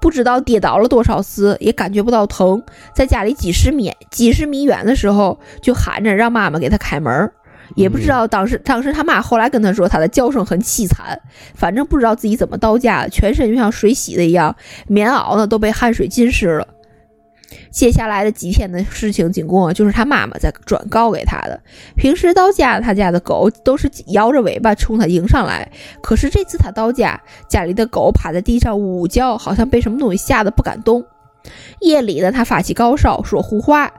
[0.00, 2.62] 不知道跌倒了多少次，也感觉不到疼。
[2.94, 7.30] 在家里几十米几十米远的时候，就喊着让妈妈给他开门。
[7.76, 11.20] 也不知道当时当时他妈后来跟他说他的叫声很凄惨，
[11.54, 14.56] 反正不知道自己怎么到家，全身就像水洗的一样，
[14.88, 16.66] 棉袄呢都被汗水浸湿了。
[17.70, 21.60] 接下来的几天的事情，经过就是他妈妈在转告给他的。
[21.96, 25.70] 平时到家，他家的狗都是摇着尾巴冲他迎上来，
[26.00, 31.04] 可是这次他到家，家里的狗趴在地上呜呜叫，好像被什么东西吓得不敢动。
[31.80, 33.90] 夜里呢，他发起高烧，说胡话，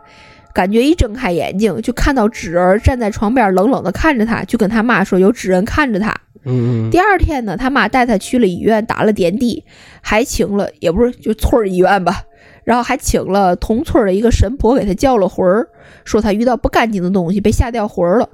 [0.54, 6.16] 感觉一睁开眼睛就看到纸儿站在床边，冷冷的看着他，就跟他妈说有纸人看着他。
[6.44, 9.64] 嗯第二天呢，他妈带他去了医院，打了点滴，
[10.02, 12.24] 还请了也不是就村儿医院吧，
[12.64, 15.68] 然后还请了同村的一个神婆给他叫了魂儿，
[16.04, 18.30] 说他遇到不干净的东西被吓掉魂儿了。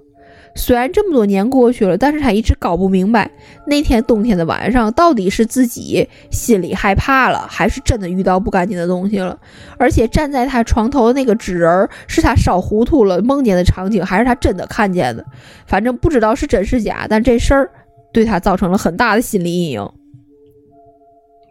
[0.56, 3.30] 虽然这么多年过去了，但是他一直搞不明白
[3.68, 9.40] 那天冬天的晚上到底是自己心里害怕了，还是真的遇到不干净的东西了。
[9.78, 15.24] 而且站在他床头的那个纸人，是他烧糊涂了梦见的场景，还是他真的看见的？
[15.68, 17.70] 反正不知道是真是假，但这事儿
[18.12, 19.88] 对他造成了很大的心理阴影。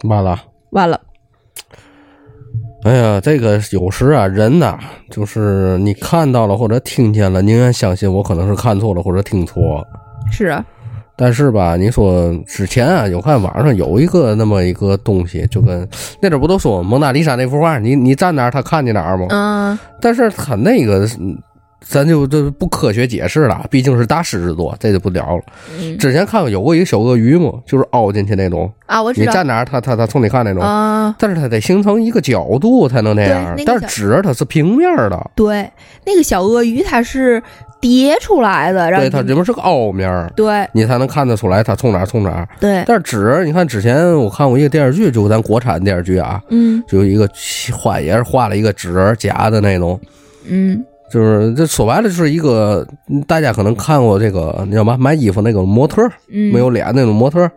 [0.09, 0.43] 完了。
[0.70, 1.01] 完了，
[2.87, 4.78] 哎呀，这个有时啊，人呐，
[5.11, 9.84] 就是你看到了或者听见了，宁愿相信我可能是看错了或者听错。
[10.30, 10.64] 是啊，
[11.16, 15.84] 但是吧，你说之前啊，有看网上有一个那么一个东西，就跟
[16.22, 19.26] 那阵不都说蒙娜丽莎那幅画，你你站哪儿，他看见哪儿吗？
[19.30, 21.37] 嗯，但是他那个，嗯
[21.89, 25.43] 咱就这不科学解释了，毕竟是大师之作，这就不聊了。
[25.78, 30.62] 嗯之前看过有过一个小鳄鱼嘛，就是凹进去那种，啊，我知道你站哪儿，它它它冲你看那种。
[30.62, 35.70] 啊，但是它得形成一个角度才能那样，那个但是纸它是平面的，对，
[36.05, 37.41] 那个小鳄鱼它是
[37.80, 42.49] 叠出来的，然后对，它你这边是个凹面，对你才能看得出来它冲哪儿冲哪儿。
[42.59, 47.28] 对，但是纸，你看之前我看过一个电视剧，就咱国产电视剧啊，嗯就一个
[47.72, 50.01] 画也是画了一个纸人假的那种，
[50.49, 52.86] 嗯就是这说白了就是一个
[53.26, 54.96] 大家可能看过这个你知道吗？
[54.98, 56.02] 卖衣服那个模特，
[56.32, 57.50] 嗯，没有脸那种模特儿，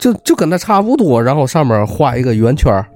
[0.00, 2.86] 就就跟那差不多，然后上面画一个圆圈儿，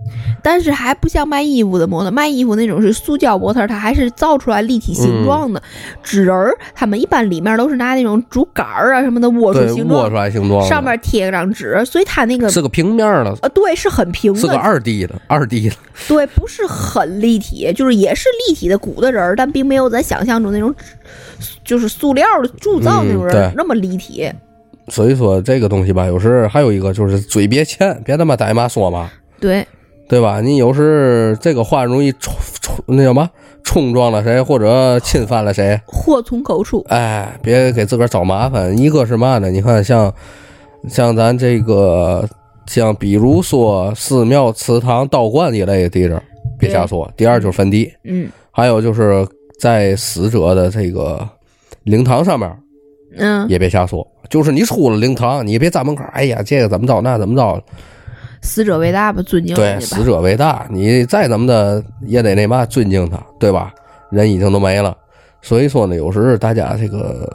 [0.42, 5.62] 但是还不像卖衣服的模特，卖衣服那种是塑胶模特，它还是造出来立体形状的。
[6.02, 15.76] 纸人儿，他们一般里面都是拿那种竹竿儿啊什么的窝出，形状，握出来形状，上面贴张纸，所以它那个是个平面儿的，呃对是很平是个，二 D 的，二 D 的。
[16.08, 20.94] 对，不是很立体，就是也是立体的鼓的人儿，但并没有咱想象中那种纸
[21.62, 24.32] 就是塑料的铸造那种人嗯那么立体。
[24.88, 29.10] 所以说这个东西吧，有时还有一个就是嘴别欠， 别他妈逮嘛说嘛，
[29.40, 29.66] 对，
[30.08, 30.40] 对吧？
[30.40, 33.28] 你有时这个话容易冲冲那叫什么
[33.62, 36.84] 冲撞了谁，或者侵犯了谁，祸从口出。
[36.88, 38.76] 哎，别给自个儿找麻烦。
[38.76, 39.50] 一个是嘛呢？
[39.50, 40.12] 你看像
[40.88, 42.28] 像咱这个
[42.66, 46.22] 像比如说寺庙、祠堂、道观一类的地方，
[46.58, 47.10] 别瞎说。
[47.16, 49.26] 第二就是坟地，嗯还有就是
[49.58, 51.26] 在死者的这个
[51.84, 52.54] 灵堂上面。
[53.18, 57.62] 嗯，也别瞎说，就是你出了灵堂，你也别站门口，哎呀，这个怎么着，那怎么着，
[58.42, 60.04] 死者为大吧，尊敬对，死。
[60.04, 63.72] 者为大，你再怎么的也得那嘛尊敬他，对吧？
[64.10, 64.96] 人已经都没了，
[65.42, 67.28] 所以说呢，有时大家这个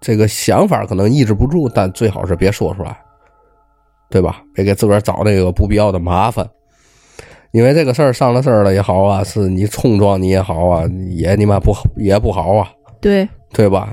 [0.00, 2.96] 这个想法可能抑制不住，但最好是别说出来，
[4.08, 4.42] 对吧？
[4.54, 6.48] 别给自个儿找那个不必要的麻烦。
[7.52, 12.70] 因为这个事儿上了事儿了也好啊，是你冲撞你也好啊，也你妈不好也不好啊，
[13.00, 13.92] 对，对吧？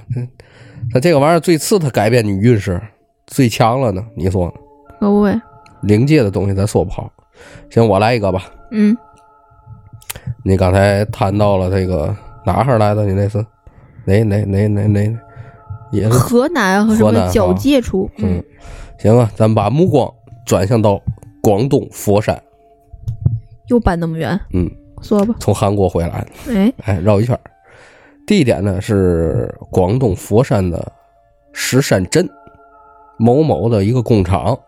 [0.93, 2.81] 那这个玩意儿最次它改变你运势
[3.25, 4.53] 最强了呢，你说呢？
[4.99, 5.39] 可不呗。
[5.81, 7.11] 灵界的东西咱说不好。
[7.69, 8.45] 行，我来一个吧。
[8.71, 8.97] 嗯，
[10.43, 12.15] 你刚才谈到了这个
[12.45, 13.05] 哪哈来的？
[13.05, 13.37] 你那是
[14.05, 15.19] 哪哪哪哪哪？
[15.91, 18.09] 也是河南和什么交界处？
[18.17, 18.43] 嗯，
[18.97, 20.11] 行啊，咱把目光
[20.45, 20.99] 转向到
[21.41, 22.41] 广东佛山。
[23.67, 24.69] 又搬那么远，嗯，
[25.01, 25.35] 说吧。
[25.39, 27.41] 从韩国回来的，哎，哎，绕一圈儿。
[28.27, 30.91] 地点呢是广东佛山的
[31.53, 32.29] 石山镇
[33.17, 34.59] 某某的一个工厂。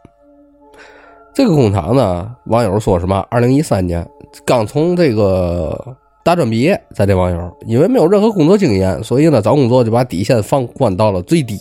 [1.33, 3.17] 这个工厂呢，网友说什么？
[3.29, 4.07] 二零一三年
[4.45, 11.59] 刚从这个大专毕业，在这网友因为没有任何工作经验，所以呢找工作就把底线放宽到了最低。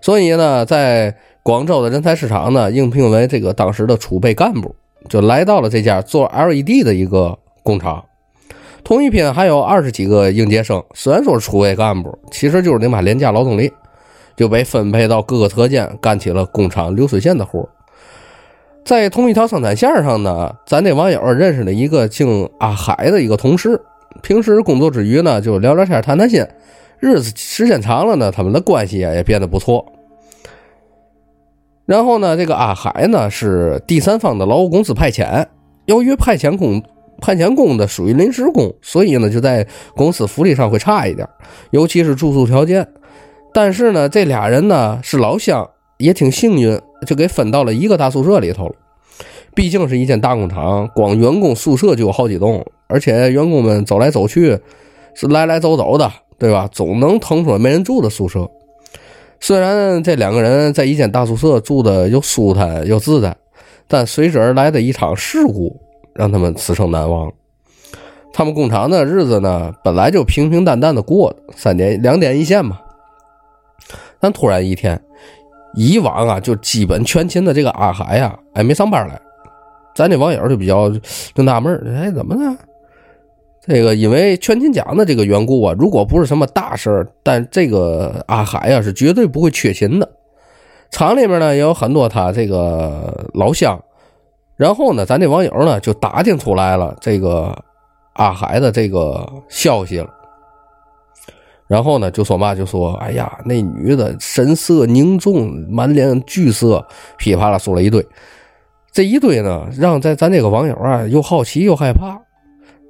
[0.00, 4.74] 所以呢，在广州的人才市场呢，应聘为这个当时的储备干部，
[5.08, 8.04] 就来到了这家做 LED 的一个工厂。
[8.84, 13.72] 同一批还有二十几个应届生，虽然说是储备干部，其实就是你妈廉价劳动力，
[14.36, 17.68] 就被分配到各个车间干起了工厂流水线的活。
[18.84, 23.80] 在同一条生产线上呢，咱这网友认识了一个姓阿海的一个同事，
[24.22, 26.44] 平时工作之余呢，就聊聊天、谈谈心。
[26.98, 29.86] 日子时间长了呢，他们的关系啊也变得不错。
[31.86, 35.46] 然后呢，这个阿海呢是第三方的劳务公司派遣，
[35.86, 36.82] 由于派遣工
[37.22, 41.26] 派遣工的属于临时工，所以呢就在公司福利上会差一点，
[41.70, 42.86] 尤其是住宿条件。
[43.54, 48.74] 但是呢，这俩人呢是老乡，也挺幸运，就给分到了一个大宿舍里头了。
[49.54, 54.58] 毕竟是一间大工厂，光员工宿舍就有好几栋，而且员工们走来走去，
[55.14, 56.68] 是来来走走的，对吧？
[56.72, 58.50] 总能腾出没人住的宿舍。
[59.38, 63.36] 虽然这两个人在一间大宿舍住的又舒坦又自在，
[63.86, 65.78] 但随之而来的一场事故
[66.14, 67.32] 让他们此生难忘。
[68.32, 72.78] 他们工厂的日子呢，本来就平平淡淡的过，三点两点一线嘛。
[74.18, 74.98] 但突然一天，
[75.74, 79.20] 以往啊就基本全勤的这个阿海呀，哎没上班来。
[79.94, 80.88] 咱这网友就比较
[81.34, 82.56] 就纳闷哎，怎么了？
[83.64, 90.08] 这个因为全勤奖的这个缘故啊，如果不是什么大事儿，但这个阿海呀是绝对不会缺勤的。
[90.90, 93.78] 厂里面呢也有很多他这个老乡，
[94.56, 97.56] 然后呢，咱这网友呢就打听出来了这个
[98.14, 100.08] 阿海的这个消息了。
[101.66, 106.86] 然后呢就说嘛，就说哎呀，那女的神色凝重，满脸惧色，
[107.16, 108.06] 噼啪啦说了一堆。
[108.92, 112.20] 这一堆呢，让在咱这个网友啊又好奇又害怕，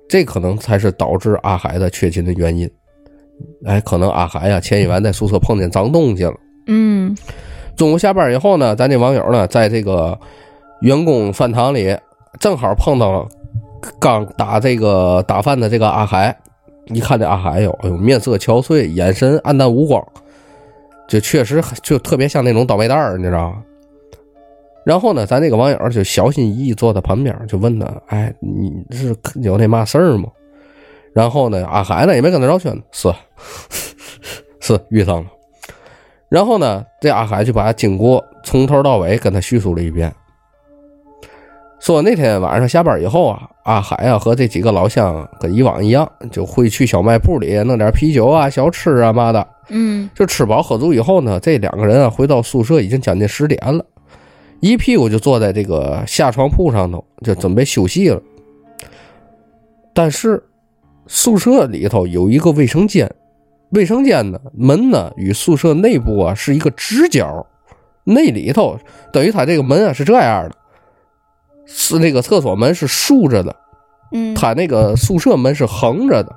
[0.09, 2.69] 这可能才是导致阿海的缺勤的原因。
[3.65, 6.35] 哎，可能阿海呀前一晚在宿舍碰见脏东西了。
[6.67, 7.17] 嗯，
[7.77, 10.19] 中午下班以后呢，咱这网友呢在这个
[10.83, 11.97] 员工饭堂里
[12.39, 13.29] 正好碰到了
[13.99, 16.37] 刚打这个打饭的这个阿海。
[16.87, 20.05] 一看这阿海哟，哎呦，面色憔悴，眼神黯淡无光，
[21.07, 23.63] 就确实就特别像那种倒霉蛋儿，你知道吗？
[24.85, 30.29] 然后呢，咱这个网友就小心翼翼坐在旁边，就问他：“哎，你是有那嘛事儿吗？”
[31.15, 33.15] 然后呢，阿海呢也没跟他绕圈子，
[34.61, 35.31] 是是遇上了。
[36.29, 40.13] 然后呢，这阿海就把经过从头到尾跟他叙述了一遍，
[41.83, 49.45] 说那天晚上下班以后啊，阿海啊和这几个老乡跟以往一样，就会去小卖部里弄点啤酒啊、小吃啊嘛的。
[49.69, 53.85] 嗯，就吃饱喝足以后呢，这两个人啊回到宿舍已经将近十点了。
[54.61, 58.23] 一屁股就坐在这个下床铺上头，就准备休息了。
[59.93, 60.41] 但是
[61.09, 63.13] 宿舍里头有一个卫生间，
[63.71, 67.45] 卫生间呢门呢与宿舍内部啊是一个直角，
[68.05, 68.79] 那里头
[69.13, 70.57] 等于它这个门啊是这样的，
[71.75, 73.55] 是那个厕所门是竖着的，
[74.13, 76.35] 嗯，他那个宿舍门是横着的，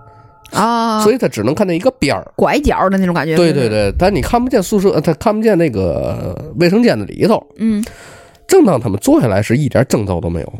[0.57, 2.31] 啊，所以他只能看见一个边儿。
[2.35, 3.35] 拐角的那种感觉。
[3.35, 7.45] 对对，对，但你看不见宿舍，他看不见那个卫生间的里头。
[7.57, 7.83] 嗯
[8.47, 10.53] 正当他们坐下来时，一点征兆都没有。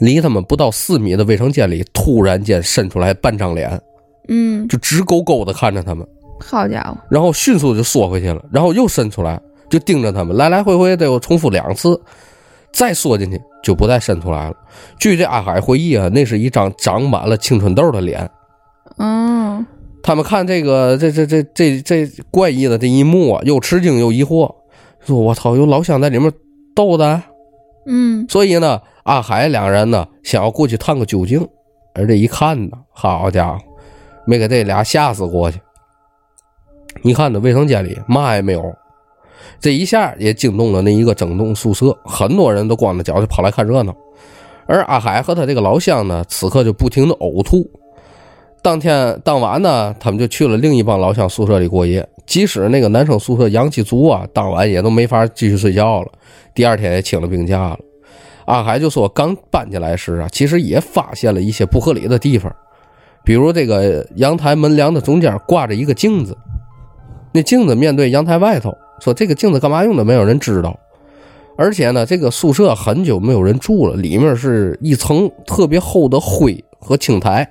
[0.00, 3.80] 离他们不到四米的卫生间里，突然间伸出来半张脸，
[4.28, 6.06] 嗯，就直勾勾的看着他们，
[6.38, 11.98] 好家伙，然后迅速就缩回去了，然后又伸出来，就盯着他们，来来回回得有重复两次，
[12.72, 14.56] 再缩进去就不再伸出来了。
[14.98, 18.30] 据这阿海回忆啊，那是一张长满了青春痘的脸。
[18.98, 19.66] 嗯
[20.02, 24.54] 他们看这个这这这这这怪异的这一幕啊，又吃惊又疑惑，
[25.00, 26.32] 说：“我操，有老乡在里面
[26.74, 27.22] 逗的。”
[27.86, 31.46] 嗯所以呢，阿海两人呢想要过去探个究竟，
[31.94, 33.58] 而这一看呢，好家伙，
[34.24, 35.60] 没给这俩吓死过去。
[37.02, 38.74] 你看这卫生间里嘛也没有，
[39.58, 43.94] 这一下也惊动了那一个整栋宿舍，很多人都光着脚就跑来看热闹。
[44.66, 47.68] 而阿海和他这个老乡呢，此刻就不停的呕吐。
[48.62, 52.06] 当天当晚呢，他们就去了另一帮老乡宿舍里过夜。
[52.26, 56.12] 即使那个男生宿舍阳气足啊，当晚也都没法继续睡觉了。
[56.54, 57.78] 第二天也请了病假了。
[58.44, 62.54] 阿海就说，刚搬进来时啊，其实也发现了一些不合理的地方，
[63.24, 66.36] 比如这个阳台门梁的中间挂着一个镜子，
[67.32, 70.78] 那镜子面对阳台外头，说这个镜子干嘛用的，没有人知道。
[71.56, 77.46] 而且呢，这个宿舍很久没有人住了，里面是一层特别厚的灰和青苔。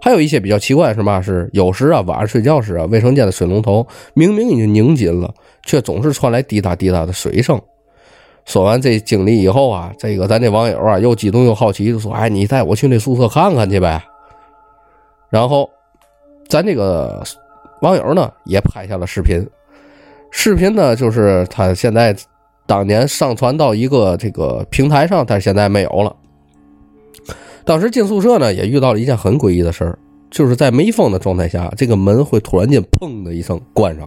[0.00, 1.20] 还有一些比较奇怪是嘛？
[1.20, 7.60] 是有时啊，晚上睡觉时啊，卫生间的水龙头明明已经拧紧了，却总是传来滴答滴答的水声。
[8.44, 14.00] 说完这经历以后啊，这个咱这网友啊又激动又好奇，就说：“哎，你带我去那宿舍看看去呗。”
[15.28, 15.68] 然后，
[16.46, 17.24] 咱这个
[17.80, 19.44] 网友呢也拍下了视频，
[20.38, 22.14] 视频呢就是他现在
[22.66, 26.14] 当年上传到一个这个平台上，但是现在没有了。
[27.64, 29.98] 当时进宿舍呢，也遇到了一件很诡异的事儿，
[30.30, 34.06] 就是在没风的状态下，这个门会突然间砰的一声关上。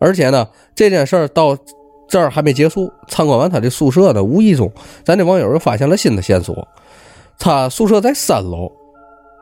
[0.00, 1.56] 而且呢，这件事儿到
[2.08, 2.92] 这儿还没结束。
[3.06, 4.70] 参观完他的宿舍呢，无意中
[5.04, 6.66] 咱这网友又发现了新的线索。
[7.38, 8.70] 他宿舍在三楼，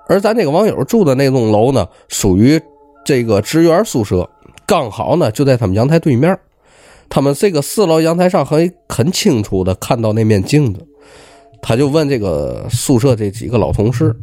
[0.07, 2.61] 而咱这个网友住的那栋楼呢，属于
[3.07, 4.29] 这个职员宿舍，
[4.71, 6.39] 刚好呢就在他们阳台对面。
[7.09, 10.87] 他们这个四楼阳台上很很清楚的看到那面镜子。
[11.61, 14.15] 他就问这个宿舍这几个老同事，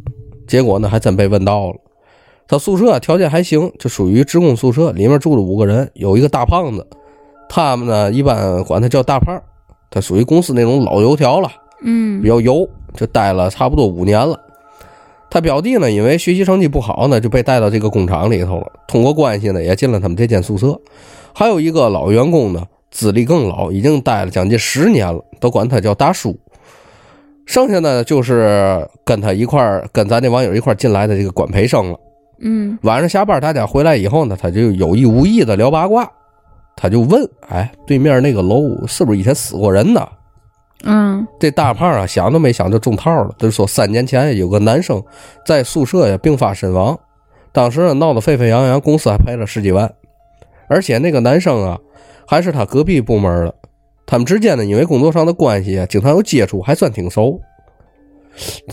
[0.46, 1.76] 结果呢还真被问到了。
[2.48, 6.86] 他宿舍条件还行，就属于职工宿舍，里面住了五个人，有一个大胖子，
[7.46, 9.38] 他们呢一般管他叫大胖，
[9.90, 14.40] 他属于公司那种老油条了，嗯比较油，就待了差不多五年了。
[15.30, 18.66] 他表弟呢，因为学习成绩不好呢，就被带到这个工厂里头了。
[18.86, 20.78] 通过关系呢，也进了他们这间宿舍。
[21.34, 26.34] 还有一个老员工呢，资历更老，已经待了将近十年了，都管他叫大叔。
[27.44, 31.98] 剩下呢，就是跟他一块儿，跟咱这网友一块儿进来的这个管培生了。
[32.40, 36.10] 嗯晚上下班大家回来以后呢，他就有意无意的聊八卦，
[36.76, 40.06] 他就问：“哎，对面那个楼是不是以前死过人呢？”
[40.84, 43.34] 嗯这大胖啊，想都没想就中套了。
[43.36, 45.02] 就说，三年前有个男生
[45.44, 46.96] 在宿舍呀病发身亡，
[47.50, 49.92] 当时呢闹得沸沸扬扬，公司还赔了十几万。
[50.68, 51.78] 而且那个男生啊，
[52.28, 53.54] 还是他隔壁部门的，
[54.06, 57.40] 他们之间呢因为工作上的关系啊，经常有接触，还算挺熟。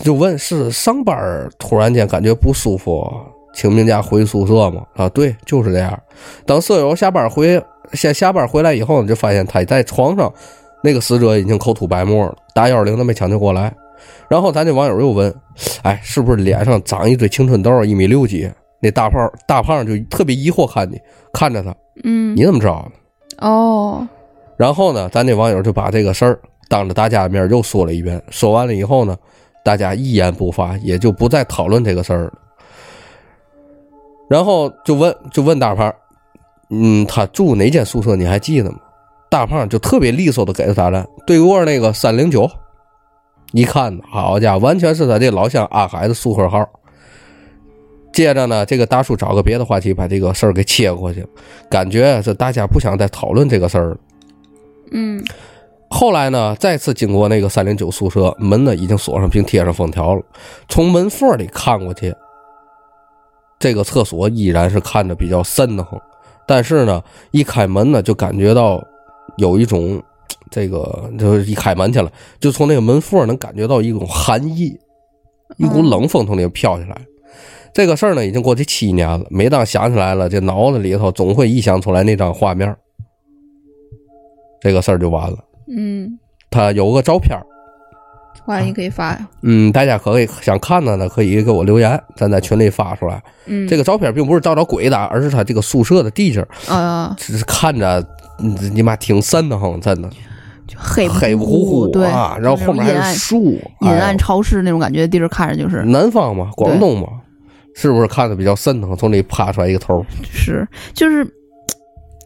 [0.04, 3.04] 就问是上班突然间感觉不舒服，
[3.52, 4.84] 请病假回宿舍吗？
[4.94, 6.00] 啊，对，就是这样。
[6.46, 7.60] 等舍友下班回
[7.94, 10.32] 下下班回来以后呢，就发现他在床上。
[10.82, 13.74] 那个死者已经口吐白沫了，打幺二零都没抢救过来。
[14.28, 15.34] 然后咱这网友又问
[15.82, 17.84] ：“哎，是不是脸上长一堆青春痘？
[17.84, 21.00] 一米六几？”那大胖大胖就特别疑惑看你，
[21.32, 21.74] 看着他，
[22.04, 23.46] 嗯你怎么知道的？
[23.48, 24.06] 哦
[24.56, 28.22] 然后呢，咱这网友就把这个事儿当着大家面又说了一遍。
[28.30, 29.16] 说完了以后呢，
[29.64, 32.32] 大家一言不发，也就不再讨论这个事儿了。
[34.28, 35.92] 然后就问就问大胖
[36.70, 38.14] ：“嗯，他住哪间宿舍？
[38.14, 38.78] 你还记得吗？”
[39.30, 42.50] 大胖就特别利索的给了他了，对过那个三零九，
[43.52, 46.64] 一看，好家伙，完全是他这老乡阿海的宿舍号。
[48.12, 51.26] 接着呢，这个大叔找个别的话题把这个事儿给切过去，
[51.68, 53.96] 感觉这大家不想再讨论这个事儿了。
[54.92, 55.22] 嗯
[55.88, 60.22] 后来呢，再次经过那个三零九宿舍，门呢已经锁上并贴上封条了。
[60.68, 62.12] 从门缝里看过去，
[63.58, 66.00] 这个厕所依然是看着比较瘆得慌，
[66.46, 68.82] 但是呢，一开门呢，就感觉到
[69.38, 70.02] 有一种
[70.50, 74.78] 这个，就是一开门去了，就从那个门缝能感觉到一种寒意，
[75.56, 76.96] 一股冷风从里面飘下来。
[77.74, 79.26] 这个事儿呢，已经过去七年了。
[79.28, 82.74] 每当想起来了，这脑子里头总会臆想出来那张画面，
[84.60, 85.36] 这个事儿就完了。
[85.68, 86.18] 嗯，
[86.50, 87.44] 他有个照片儿
[88.44, 89.28] 欢迎可以发呀。
[89.42, 93.20] 嗯，大家可以想看的呢，可以给我留言，咱在群里发出来。
[93.46, 98.00] 嗯，这个照片并不是照着鬼的，而是他这个宿舍的地界儿，啊，只是看着
[98.38, 100.08] 嗯你妈挺瘆得慌，真的
[100.66, 107.08] 就黑黑乎乎啊，然后后面还阴暗是树，阴暗潮湿那种感觉，地儿看着就是南方嘛，广东嘛，
[107.74, 108.96] 是不是看着比较瘆得慌？
[108.96, 111.26] 从里爬出来一个头儿，是就是，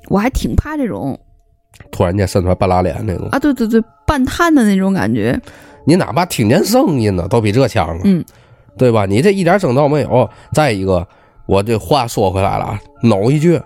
[0.08, 1.18] 我还挺怕这种
[1.90, 5.38] 突然间伸出来半拉脸那种，啊，对对对，半瘫的那种感觉。
[5.86, 8.24] 你哪怕听见声音呢，都比这强啊，嗯，
[8.76, 9.06] 对吧？
[9.06, 10.28] 你这一点征兆没有。
[10.52, 11.06] 再一个，
[11.46, 13.60] 我这话说回来了啊，哽一句，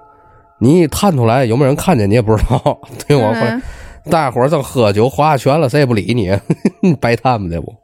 [0.64, 3.32] 你一探出来有没有人看见你也不知道， 对我
[4.10, 7.74] 大伙儿正喝酒划拳了，谁也不理你，白他们这不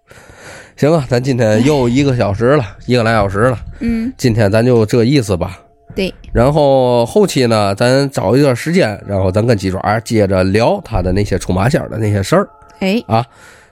[0.77, 1.05] 行啊！
[1.09, 5.59] 咱今天又一个小时了， 一个来小时了，嗯，今天咱就这意思吧。
[5.95, 12.49] 对，然后后期呢，咱找一段时间，然后咱跟鸡爪接着聊他的那些出马仙的那些事儿
[12.81, 13.27] 哎，啊。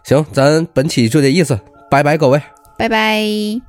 [0.05, 1.59] 行，咱本期就这意思，
[1.91, 2.41] 拜拜各位。
[2.79, 3.68] 拜拜。